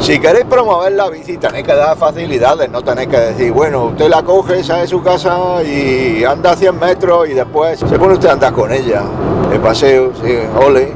Si 0.00 0.18
queréis 0.18 0.46
promover 0.46 0.92
la 0.92 1.10
bici, 1.10 1.36
tenéis 1.36 1.66
que 1.66 1.74
dar 1.74 1.94
facilidades, 1.94 2.70
no 2.70 2.82
tenéis 2.82 3.08
que 3.08 3.18
decir, 3.18 3.52
bueno, 3.52 3.84
usted 3.84 4.08
la 4.08 4.22
coge, 4.22 4.64
sale 4.64 4.82
de 4.82 4.86
su 4.88 5.02
casa 5.02 5.62
y 5.62 6.24
anda 6.24 6.56
100 6.56 6.78
metros 6.80 7.28
y 7.28 7.34
después 7.34 7.78
se 7.78 7.98
pone 7.98 8.14
usted 8.14 8.30
a 8.30 8.32
andar 8.32 8.54
con 8.54 8.72
ella, 8.72 9.02
de 9.50 9.60
paseo, 9.60 10.12
sí, 10.14 10.38
ole. 10.58 10.94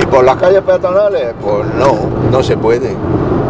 Y 0.00 0.06
por 0.06 0.24
las 0.24 0.36
calles 0.36 0.62
peatonales, 0.62 1.34
pues 1.40 1.66
no, 1.74 1.96
no 2.30 2.42
se 2.42 2.56
puede, 2.56 2.94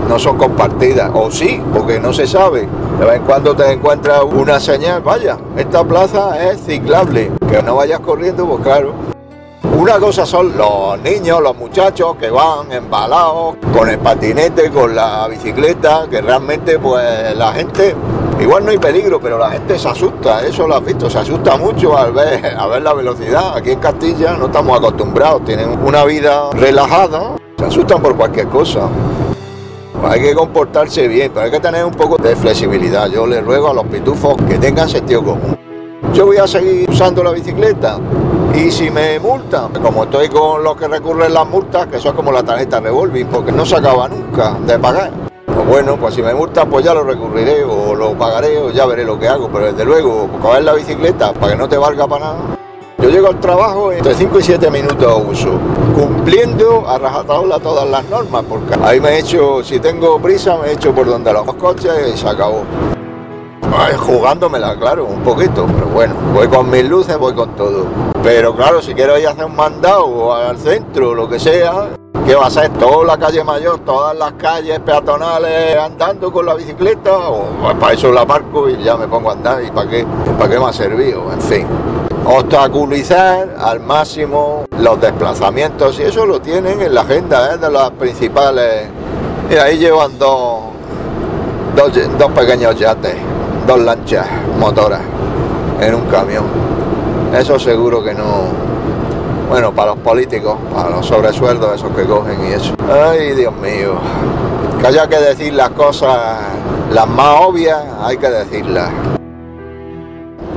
no 0.08 0.18
son 0.18 0.36
compartidas, 0.36 1.08
o 1.14 1.30
sí, 1.30 1.62
porque 1.72 2.00
no 2.00 2.12
se 2.12 2.26
sabe. 2.26 2.68
De 2.98 3.06
vez 3.06 3.16
en 3.16 3.22
cuando 3.22 3.54
te 3.54 3.70
encuentras 3.70 4.24
una 4.24 4.58
señal, 4.58 5.02
vaya, 5.02 5.38
esta 5.56 5.84
plaza 5.84 6.50
es 6.50 6.60
ciclable, 6.66 7.30
que 7.48 7.62
no 7.62 7.76
vayas 7.76 8.00
corriendo, 8.00 8.44
pues 8.44 8.60
claro, 8.60 8.92
una 9.86 10.00
cosa 10.00 10.26
son 10.26 10.56
los 10.56 10.98
niños, 10.98 11.40
los 11.40 11.56
muchachos 11.56 12.16
que 12.16 12.28
van 12.28 12.72
embalados 12.72 13.54
con 13.72 13.88
el 13.88 14.00
patinete, 14.00 14.68
con 14.68 14.96
la 14.96 15.28
bicicleta, 15.28 16.08
que 16.10 16.20
realmente 16.20 16.76
pues 16.76 17.36
la 17.36 17.52
gente, 17.52 17.94
igual 18.40 18.64
no 18.64 18.72
hay 18.72 18.78
peligro, 18.78 19.20
pero 19.20 19.38
la 19.38 19.48
gente 19.52 19.78
se 19.78 19.88
asusta, 19.88 20.44
eso 20.44 20.66
lo 20.66 20.74
has 20.74 20.84
visto, 20.84 21.08
se 21.08 21.20
asusta 21.20 21.56
mucho 21.56 21.96
al 21.96 22.10
ver, 22.10 22.56
la 22.82 22.94
velocidad. 22.94 23.56
Aquí 23.56 23.70
en 23.70 23.78
Castilla 23.78 24.36
no 24.36 24.46
estamos 24.46 24.76
acostumbrados, 24.76 25.44
tienen 25.44 25.78
una 25.80 26.04
vida 26.04 26.50
relajada, 26.50 27.36
se 27.56 27.64
asustan 27.64 28.02
por 28.02 28.16
cualquier 28.16 28.48
cosa. 28.48 28.88
Hay 30.02 30.20
que 30.20 30.34
comportarse 30.34 31.06
bien, 31.06 31.30
pero 31.32 31.46
hay 31.46 31.52
que 31.52 31.60
tener 31.60 31.84
un 31.84 31.94
poco 31.94 32.16
de 32.16 32.34
flexibilidad. 32.34 33.06
Yo 33.08 33.24
les 33.24 33.44
ruego 33.44 33.70
a 33.70 33.72
los 33.74 33.84
pitufos 33.84 34.34
que 34.48 34.58
tengan 34.58 34.88
sentido 34.88 35.22
común. 35.22 35.56
Yo 36.12 36.26
voy 36.26 36.38
a 36.38 36.46
seguir 36.48 36.90
usando 36.90 37.22
la 37.22 37.30
bicicleta, 37.30 38.00
y 38.56 38.72
si 38.72 38.90
me 38.90 39.18
multan, 39.18 39.70
como 39.82 40.04
estoy 40.04 40.28
con 40.30 40.64
los 40.64 40.76
que 40.76 40.88
recurren 40.88 41.34
las 41.34 41.46
multas, 41.46 41.86
que 41.88 41.98
eso 41.98 42.08
es 42.08 42.14
como 42.14 42.32
la 42.32 42.42
tarjeta 42.42 42.80
revolving, 42.80 43.26
porque 43.26 43.52
no 43.52 43.66
se 43.66 43.76
acaba 43.76 44.08
nunca 44.08 44.56
de 44.66 44.78
pagar. 44.78 45.10
Pues 45.44 45.66
bueno, 45.68 45.96
pues 45.96 46.14
si 46.14 46.22
me 46.22 46.34
multan, 46.34 46.68
pues 46.70 46.84
ya 46.84 46.94
lo 46.94 47.04
recurriré 47.04 47.64
o 47.64 47.94
lo 47.94 48.14
pagaré 48.14 48.56
o 48.58 48.70
ya 48.70 48.86
veré 48.86 49.04
lo 49.04 49.18
que 49.18 49.28
hago. 49.28 49.50
Pero 49.52 49.66
desde 49.66 49.84
luego, 49.84 50.28
coger 50.40 50.64
la 50.64 50.72
bicicleta 50.72 51.34
para 51.34 51.52
que 51.52 51.58
no 51.58 51.68
te 51.68 51.76
valga 51.76 52.06
para 52.06 52.24
nada. 52.24 52.38
Yo 52.98 53.10
llego 53.10 53.28
al 53.28 53.40
trabajo 53.40 53.92
entre 53.92 54.14
5 54.14 54.38
y 54.38 54.42
7 54.42 54.70
minutos 54.70 55.22
uso, 55.30 55.50
cumpliendo 55.94 56.88
a 56.88 56.96
rajatabla 56.96 57.58
todas 57.58 57.86
las 57.86 58.08
normas, 58.08 58.42
porque 58.48 58.74
ahí 58.82 59.00
me 59.00 59.10
he 59.10 59.18
hecho, 59.18 59.62
si 59.62 59.78
tengo 59.80 60.18
prisa, 60.18 60.56
me 60.56 60.68
he 60.68 60.72
hecho 60.72 60.94
por 60.94 61.06
donde 61.06 61.30
los 61.30 61.44
coches 61.56 61.92
y 62.14 62.16
se 62.16 62.26
acabó 62.26 62.62
jugándomela, 63.98 64.76
claro, 64.76 65.04
un 65.04 65.22
poquito, 65.22 65.66
pero 65.66 65.86
bueno, 65.86 66.14
voy 66.32 66.48
con 66.48 66.70
mis 66.70 66.88
luces, 66.88 67.18
voy 67.18 67.34
con 67.34 67.54
todo. 67.56 67.86
Pero 68.22 68.54
claro, 68.54 68.80
si 68.80 68.94
quiero 68.94 69.18
ir 69.18 69.26
a 69.26 69.30
hacer 69.30 69.44
un 69.44 69.56
mandado 69.56 70.34
al 70.34 70.58
centro, 70.58 71.14
lo 71.14 71.28
que 71.28 71.38
sea, 71.38 71.90
¿qué 72.24 72.34
va 72.34 72.46
a 72.46 72.50
ser? 72.50 72.70
Toda 72.70 73.04
la 73.04 73.18
calle 73.18 73.44
mayor, 73.44 73.80
todas 73.80 74.16
las 74.16 74.32
calles 74.34 74.80
peatonales 74.80 75.76
andando 75.76 76.32
con 76.32 76.46
la 76.46 76.54
bicicleta, 76.54 77.28
o 77.28 77.44
pues, 77.62 77.74
para 77.74 77.92
eso 77.92 78.12
la 78.12 78.26
parco 78.26 78.68
y 78.68 78.82
ya 78.82 78.96
me 78.96 79.06
pongo 79.06 79.30
a 79.30 79.32
andar, 79.34 79.62
¿y 79.62 79.70
para 79.70 79.88
qué, 79.88 80.06
para 80.38 80.50
qué 80.50 80.58
me 80.58 80.66
ha 80.66 80.72
servido? 80.72 81.32
En 81.32 81.40
fin. 81.40 81.66
Obstaculizar 82.24 83.56
al 83.60 83.80
máximo 83.80 84.64
los 84.78 85.00
desplazamientos, 85.00 85.98
y 86.00 86.02
eso 86.02 86.26
lo 86.26 86.40
tienen 86.40 86.82
en 86.82 86.94
la 86.94 87.02
agenda 87.02 87.54
¿eh? 87.54 87.58
de 87.58 87.70
las 87.70 87.90
principales. 87.92 88.88
Y 89.48 89.54
ahí 89.54 89.78
llevan 89.78 90.18
dos, 90.18 90.64
dos, 91.76 91.92
dos 92.18 92.32
pequeños 92.32 92.74
yates 92.76 93.35
dos 93.66 93.80
lanchas 93.80 94.26
motoras. 94.58 95.00
en 95.80 95.94
un 95.94 96.06
camión. 96.06 96.44
Eso 97.38 97.58
seguro 97.58 98.02
que 98.02 98.14
no. 98.14 98.44
Bueno, 99.48 99.72
para 99.72 99.92
los 99.92 99.98
políticos, 100.00 100.56
para 100.74 100.90
los 100.90 101.06
sobresueldos, 101.06 101.74
esos 101.74 101.94
que 101.94 102.04
cogen 102.04 102.48
y 102.48 102.52
eso. 102.52 102.74
Ay, 102.90 103.32
Dios 103.34 103.52
mío. 103.54 103.94
Que 104.80 104.86
haya 104.86 105.06
que 105.06 105.18
decir 105.18 105.52
las 105.52 105.70
cosas, 105.70 106.38
las 106.90 107.06
más 107.08 107.40
obvias, 107.42 107.78
hay 108.02 108.16
que 108.16 108.30
decirlas. 108.30 108.90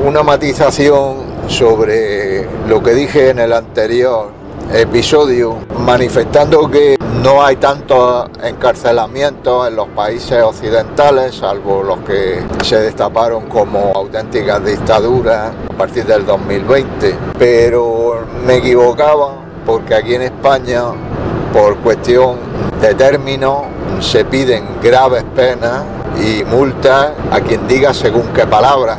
Una 0.05 0.23
matización 0.23 1.17
sobre 1.47 2.47
lo 2.67 2.81
que 2.81 2.93
dije 2.93 3.29
en 3.29 3.39
el 3.39 3.53
anterior 3.53 4.29
episodio, 4.73 5.57
manifestando 5.85 6.69
que 6.69 6.97
no 7.23 7.43
hay 7.43 7.57
tanto 7.57 8.29
encarcelamiento 8.41 9.67
en 9.67 9.75
los 9.75 9.87
países 9.89 10.41
occidentales, 10.41 11.35
salvo 11.35 11.83
los 11.83 11.99
que 11.99 12.41
se 12.63 12.77
destaparon 12.77 13.47
como 13.47 13.91
auténticas 13.93 14.63
dictaduras 14.63 15.51
a 15.69 15.77
partir 15.77 16.05
del 16.05 16.25
2020. 16.25 17.15
Pero 17.37 18.25
me 18.45 18.57
equivocaba 18.57 19.35
porque 19.65 19.95
aquí 19.95 20.15
en 20.15 20.23
España, 20.23 20.83
por 21.51 21.77
cuestión 21.77 22.37
de 22.81 22.93
término, 22.95 23.65
se 23.99 24.23
piden 24.23 24.79
graves 24.81 25.23
penas 25.35 25.83
y 26.23 26.43
multas 26.45 27.11
a 27.31 27.41
quien 27.41 27.67
diga 27.67 27.93
según 27.93 28.27
qué 28.33 28.45
palabras. 28.45 28.97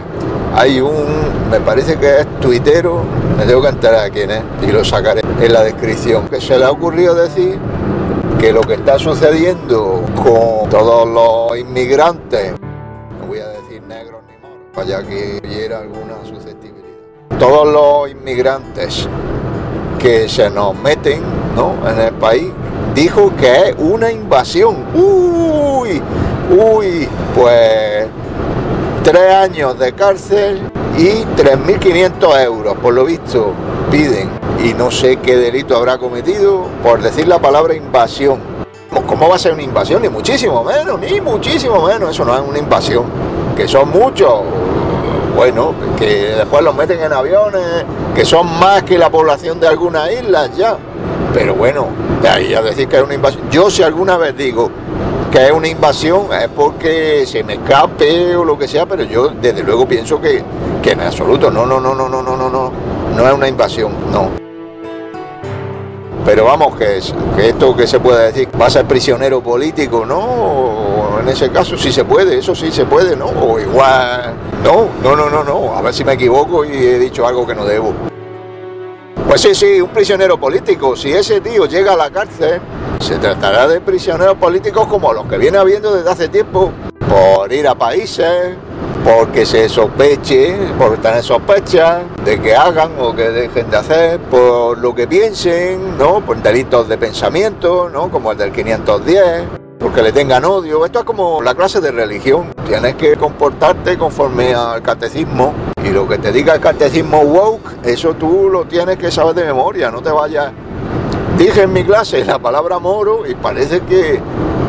Hay 0.55 0.81
un, 0.81 1.51
me 1.51 1.61
parece 1.61 1.97
que 1.97 2.21
es 2.21 2.41
tuitero, 2.41 3.03
me 3.39 3.45
tengo 3.47 3.63
que 3.63 3.69
enterar 3.69 4.05
de 4.05 4.11
quién 4.11 4.31
es 4.31 4.43
y 4.63 4.73
lo 4.73 4.85
sacaré 4.85 5.23
en 5.41 5.53
la 5.53 5.63
descripción, 5.63 6.29
que 6.29 6.41
se 6.41 6.59
le 6.59 6.65
ha 6.65 6.71
ocurrido 6.71 7.15
decir 7.15 7.59
que 8.41 8.53
lo 8.55 8.63
que 8.63 8.75
está 8.75 8.99
sucediendo 8.99 10.03
con 10.17 10.71
todos 10.71 11.07
los 11.07 11.59
inmigrantes, 11.59 12.55
no 13.21 13.27
voy 13.27 13.39
a 13.39 13.49
decir 13.49 13.83
negros 13.83 14.23
ni 14.29 14.35
moros, 14.41 14.67
para 14.75 15.07
que 15.07 15.43
hubiera 15.45 15.81
alguna 15.81 16.25
susceptibilidad, 16.25 17.39
todos 17.39 17.69
los 17.69 18.11
inmigrantes 18.11 19.07
que 19.99 20.27
se 20.27 20.49
nos 20.49 20.75
meten 20.75 21.21
¿no? 21.55 21.75
en 21.87 22.01
el 22.01 22.15
país, 22.15 22.51
dijo 22.95 23.31
que 23.37 23.69
es 23.69 23.75
una 23.77 24.11
invasión. 24.11 24.87
Uy, 24.95 26.01
uy, 26.51 27.07
pues 27.35 28.07
tres 29.05 29.35
años 29.35 29.79
de 29.79 29.93
cárcel 29.93 30.63
y 30.97 31.25
3.500 31.37 32.45
euros, 32.45 32.75
por 32.79 32.95
lo 32.95 33.05
visto, 33.05 33.53
piden. 33.91 34.40
Y 34.63 34.75
no 34.75 34.91
sé 34.91 35.17
qué 35.17 35.37
delito 35.37 35.75
habrá 35.75 35.97
cometido 35.97 36.67
por 36.83 37.01
decir 37.01 37.27
la 37.27 37.39
palabra 37.39 37.75
invasión. 37.75 38.39
¿Cómo 39.07 39.29
va 39.29 39.37
a 39.37 39.39
ser 39.39 39.55
una 39.55 39.63
invasión? 39.63 40.03
Ni 40.03 40.11
muchísimo 40.11 40.63
menos, 40.63 41.01
ni 41.01 41.19
muchísimo 41.21 41.83
menos. 41.87 42.11
Eso 42.11 42.25
no 42.27 42.35
es 42.35 42.43
una 42.47 42.59
invasión. 42.59 43.05
Que 43.57 43.67
son 43.67 43.89
muchos. 43.89 44.43
Bueno, 45.35 45.75
que 45.99 46.35
después 46.37 46.63
los 46.63 46.75
meten 46.75 47.01
en 47.01 47.13
aviones, 47.13 47.85
que 48.15 48.25
son 48.27 48.47
más 48.59 48.83
que 48.83 48.99
la 48.99 49.09
población 49.09 49.59
de 49.61 49.69
algunas 49.69 50.13
islas 50.13 50.55
ya. 50.57 50.77
Pero 51.33 51.55
bueno, 51.55 51.87
de 52.21 52.29
ahí 52.29 52.55
a 52.55 52.61
decir 52.61 52.87
que 52.87 52.97
es 52.97 53.03
una 53.03 53.15
invasión. 53.15 53.49
Yo 53.51 53.71
si 53.71 53.83
alguna 53.83 54.19
vez 54.19 54.37
digo 54.37 54.71
que 55.33 55.47
es 55.47 55.53
una 55.53 55.69
invasión 55.69 56.27
es 56.33 56.49
porque 56.49 57.25
se 57.27 57.43
me 57.45 57.55
escape 57.55 58.37
o 58.37 58.45
lo 58.45 58.59
que 58.59 58.69
sea, 58.69 58.85
pero 58.85 59.05
yo 59.05 59.29
desde 59.29 59.63
luego 59.63 59.87
pienso 59.87 60.21
que, 60.21 60.43
que 60.83 60.91
en 60.91 61.01
absoluto, 61.01 61.51
no, 61.51 61.65
no, 61.65 61.81
no, 61.81 61.95
no, 61.95 62.09
no, 62.09 62.23
no, 62.23 62.37
no, 62.37 62.51
no, 62.51 62.73
no 63.17 63.27
es 63.27 63.33
una 63.33 63.49
invasión, 63.49 63.93
no. 64.13 64.50
Pero 66.31 66.45
vamos, 66.45 66.77
que, 66.77 66.99
esto 67.49 67.77
que 67.77 67.89
se 67.89 67.99
puede 67.99 68.27
decir, 68.27 68.49
va 68.59 68.67
a 68.67 68.71
ser 68.71 68.87
prisionero 68.87 69.41
político, 69.41 70.07
¿no? 70.07 71.19
en 71.21 71.29
ese 71.29 71.51
caso 71.51 71.77
sí 71.77 71.91
se 71.91 72.05
puede, 72.05 72.39
eso 72.39 72.55
sí 72.55 72.71
se 72.71 72.85
puede, 72.85 73.17
¿no? 73.17 73.27
O 73.27 73.59
igual, 73.59 74.35
no, 74.63 74.91
no, 75.03 75.17
no, 75.17 75.29
no, 75.29 75.43
no, 75.43 75.77
a 75.77 75.83
ver 75.83 75.93
si 75.93 76.05
me 76.05 76.13
equivoco 76.13 76.65
y 76.65 76.71
he 76.71 77.01
dicho 77.01 77.27
algo 77.27 77.45
que 77.45 77.57
no 77.57 77.65
debo. 77.65 77.93
Pues 79.27 79.41
sí, 79.41 79.57
sí, 79.57 79.81
un 79.81 79.91
prisionero 79.91 80.39
político. 80.39 80.95
Si 80.95 81.11
ese 81.11 81.41
tío 81.41 81.67
llega 81.67 81.95
a 81.95 81.97
la 81.97 82.11
cárcel, 82.11 82.61
se 83.01 83.17
tratará 83.17 83.67
de 83.67 83.81
prisioneros 83.81 84.37
políticos 84.37 84.87
como 84.87 85.13
los 85.13 85.27
que 85.27 85.37
viene 85.37 85.59
habiendo 85.59 85.93
desde 85.93 86.11
hace 86.11 86.29
tiempo, 86.29 86.71
por 87.09 87.53
ir 87.53 87.67
a 87.67 87.75
países, 87.75 88.55
porque 89.05 89.47
se 89.47 89.69
sospeche, 89.69 90.57
por 90.79 90.99
tener 90.99 91.23
sospechas 91.23 92.03
de 92.25 92.41
que 92.41 92.55
hagan 92.55 92.93
o 92.99 93.15
que 93.15 93.31
dejen 93.31 93.71
de 93.71 93.77
hacer, 93.77 94.21
por 94.21 94.79
lo 94.79 94.95
que 94.95 95.07
piensen, 95.07 95.97
¿no? 95.97 96.21
Por 96.21 96.43
delitos 96.43 96.89
de 96.89 96.99
pensamiento, 96.99 97.89
¿no? 97.89 98.11
Como 98.11 98.33
el 98.33 98.39
del 98.39 98.53
510, 98.53 99.45
porque 99.79 100.03
le 100.03 100.13
tengan 100.13 100.45
odio. 100.45 100.85
Esto 100.85 101.01
es 101.01 101.05
como 101.05 101.43
la 101.43 101.55
clase 101.55 101.81
de 101.81 101.91
religión. 101.91 102.53
Tienes 102.67 102.95
que 102.97 103.17
comportarte 103.17 103.97
conforme 103.97 104.55
al 104.55 104.83
catecismo. 104.83 105.55
Y 105.83 105.91
lo 105.91 106.07
que 106.07 106.19
te 106.19 106.31
diga 106.31 106.55
el 106.55 106.61
catecismo 106.61 107.21
woke, 107.21 107.85
eso 107.85 108.15
tú 108.15 108.49
lo 108.51 108.67
tienes 108.67 108.99
que 108.99 109.11
saber 109.11 109.35
de 109.35 109.45
memoria. 109.45 109.91
No 109.91 110.03
te 110.03 110.11
vayas. 110.11 110.53
Dije 111.39 111.63
en 111.63 111.73
mi 111.73 111.85
clase 111.85 112.25
la 112.25 112.39
palabra 112.39 112.79
moro 112.79 113.27
y 113.27 113.35
parece 113.35 113.81
que 113.81 114.21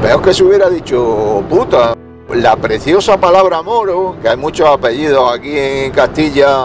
peor 0.02 0.22
que 0.22 0.34
se 0.34 0.44
hubiera 0.44 0.70
dicho 0.70 1.44
puta. 1.50 1.94
La 2.34 2.56
preciosa 2.56 3.18
palabra 3.18 3.62
moro, 3.62 4.16
que 4.22 4.30
hay 4.30 4.38
muchos 4.38 4.66
apellidos 4.66 5.34
aquí 5.34 5.52
en 5.58 5.92
Castilla, 5.92 6.56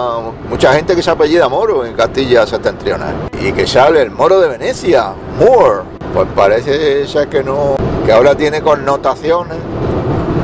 mucha 0.48 0.72
gente 0.72 0.94
que 0.94 1.02
se 1.02 1.10
apellida 1.10 1.48
moro 1.48 1.84
en 1.84 1.94
Castilla 1.94 2.46
septentrional. 2.46 3.28
Y 3.40 3.50
que 3.50 3.66
sale 3.66 4.00
el 4.02 4.12
moro 4.12 4.40
de 4.40 4.48
Venecia, 4.48 5.12
Moore. 5.38 5.82
Pues 6.14 6.28
parece 6.36 7.04
ser 7.08 7.28
que 7.28 7.42
no, 7.42 7.76
que 8.04 8.12
ahora 8.12 8.36
tiene 8.36 8.62
connotaciones. 8.62 9.58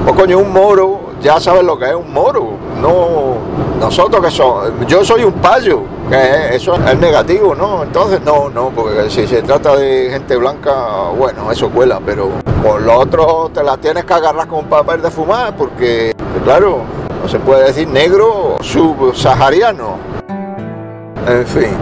O 0.08 0.12
coño, 0.12 0.38
un 0.38 0.52
moro, 0.52 1.12
ya 1.22 1.38
sabes 1.38 1.62
lo 1.62 1.78
que 1.78 1.88
es 1.88 1.94
un 1.94 2.12
moro. 2.12 2.54
No, 2.80 3.36
nosotros 3.78 4.24
que 4.24 4.30
somos, 4.30 4.70
yo 4.88 5.04
soy 5.04 5.22
un 5.22 5.34
payo, 5.34 5.82
eso 6.10 6.74
es 6.74 6.98
negativo, 6.98 7.54
¿no? 7.54 7.82
Entonces 7.82 8.20
no, 8.22 8.50
no, 8.50 8.70
porque 8.70 9.08
si 9.08 9.26
se 9.26 9.42
trata 9.42 9.76
de 9.76 10.08
gente 10.10 10.36
blanca, 10.36 10.72
bueno, 11.16 11.50
eso 11.50 11.70
cuela, 11.70 12.00
pero 12.04 12.30
con 12.62 12.84
lo 12.84 12.98
otro 12.98 13.50
te 13.52 13.62
la 13.62 13.76
tienes 13.76 14.04
que 14.04 14.14
agarrar 14.14 14.46
con 14.46 14.66
papel 14.66 15.00
de 15.02 15.10
fumar, 15.10 15.56
porque, 15.56 16.12
claro, 16.44 16.80
no 17.22 17.28
se 17.28 17.38
puede 17.38 17.66
decir 17.66 17.88
negro 17.88 18.56
subsahariano. 18.60 19.96
En 21.26 21.46
fin, 21.46 21.76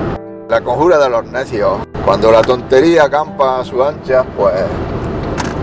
la 0.49 0.61
conjura 0.61 0.99
de 0.99 1.09
los 1.09 1.25
necios. 1.27 1.79
Cuando 2.05 2.31
la 2.31 2.43
tontería 2.43 3.09
campa 3.09 3.61
a 3.61 3.65
su 3.65 3.83
ancha, 3.83 4.25
pues 4.37 4.55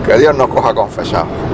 que 0.06 0.18
Dios 0.18 0.36
nos 0.36 0.48
coja 0.48 0.74
confesado. 0.74 1.47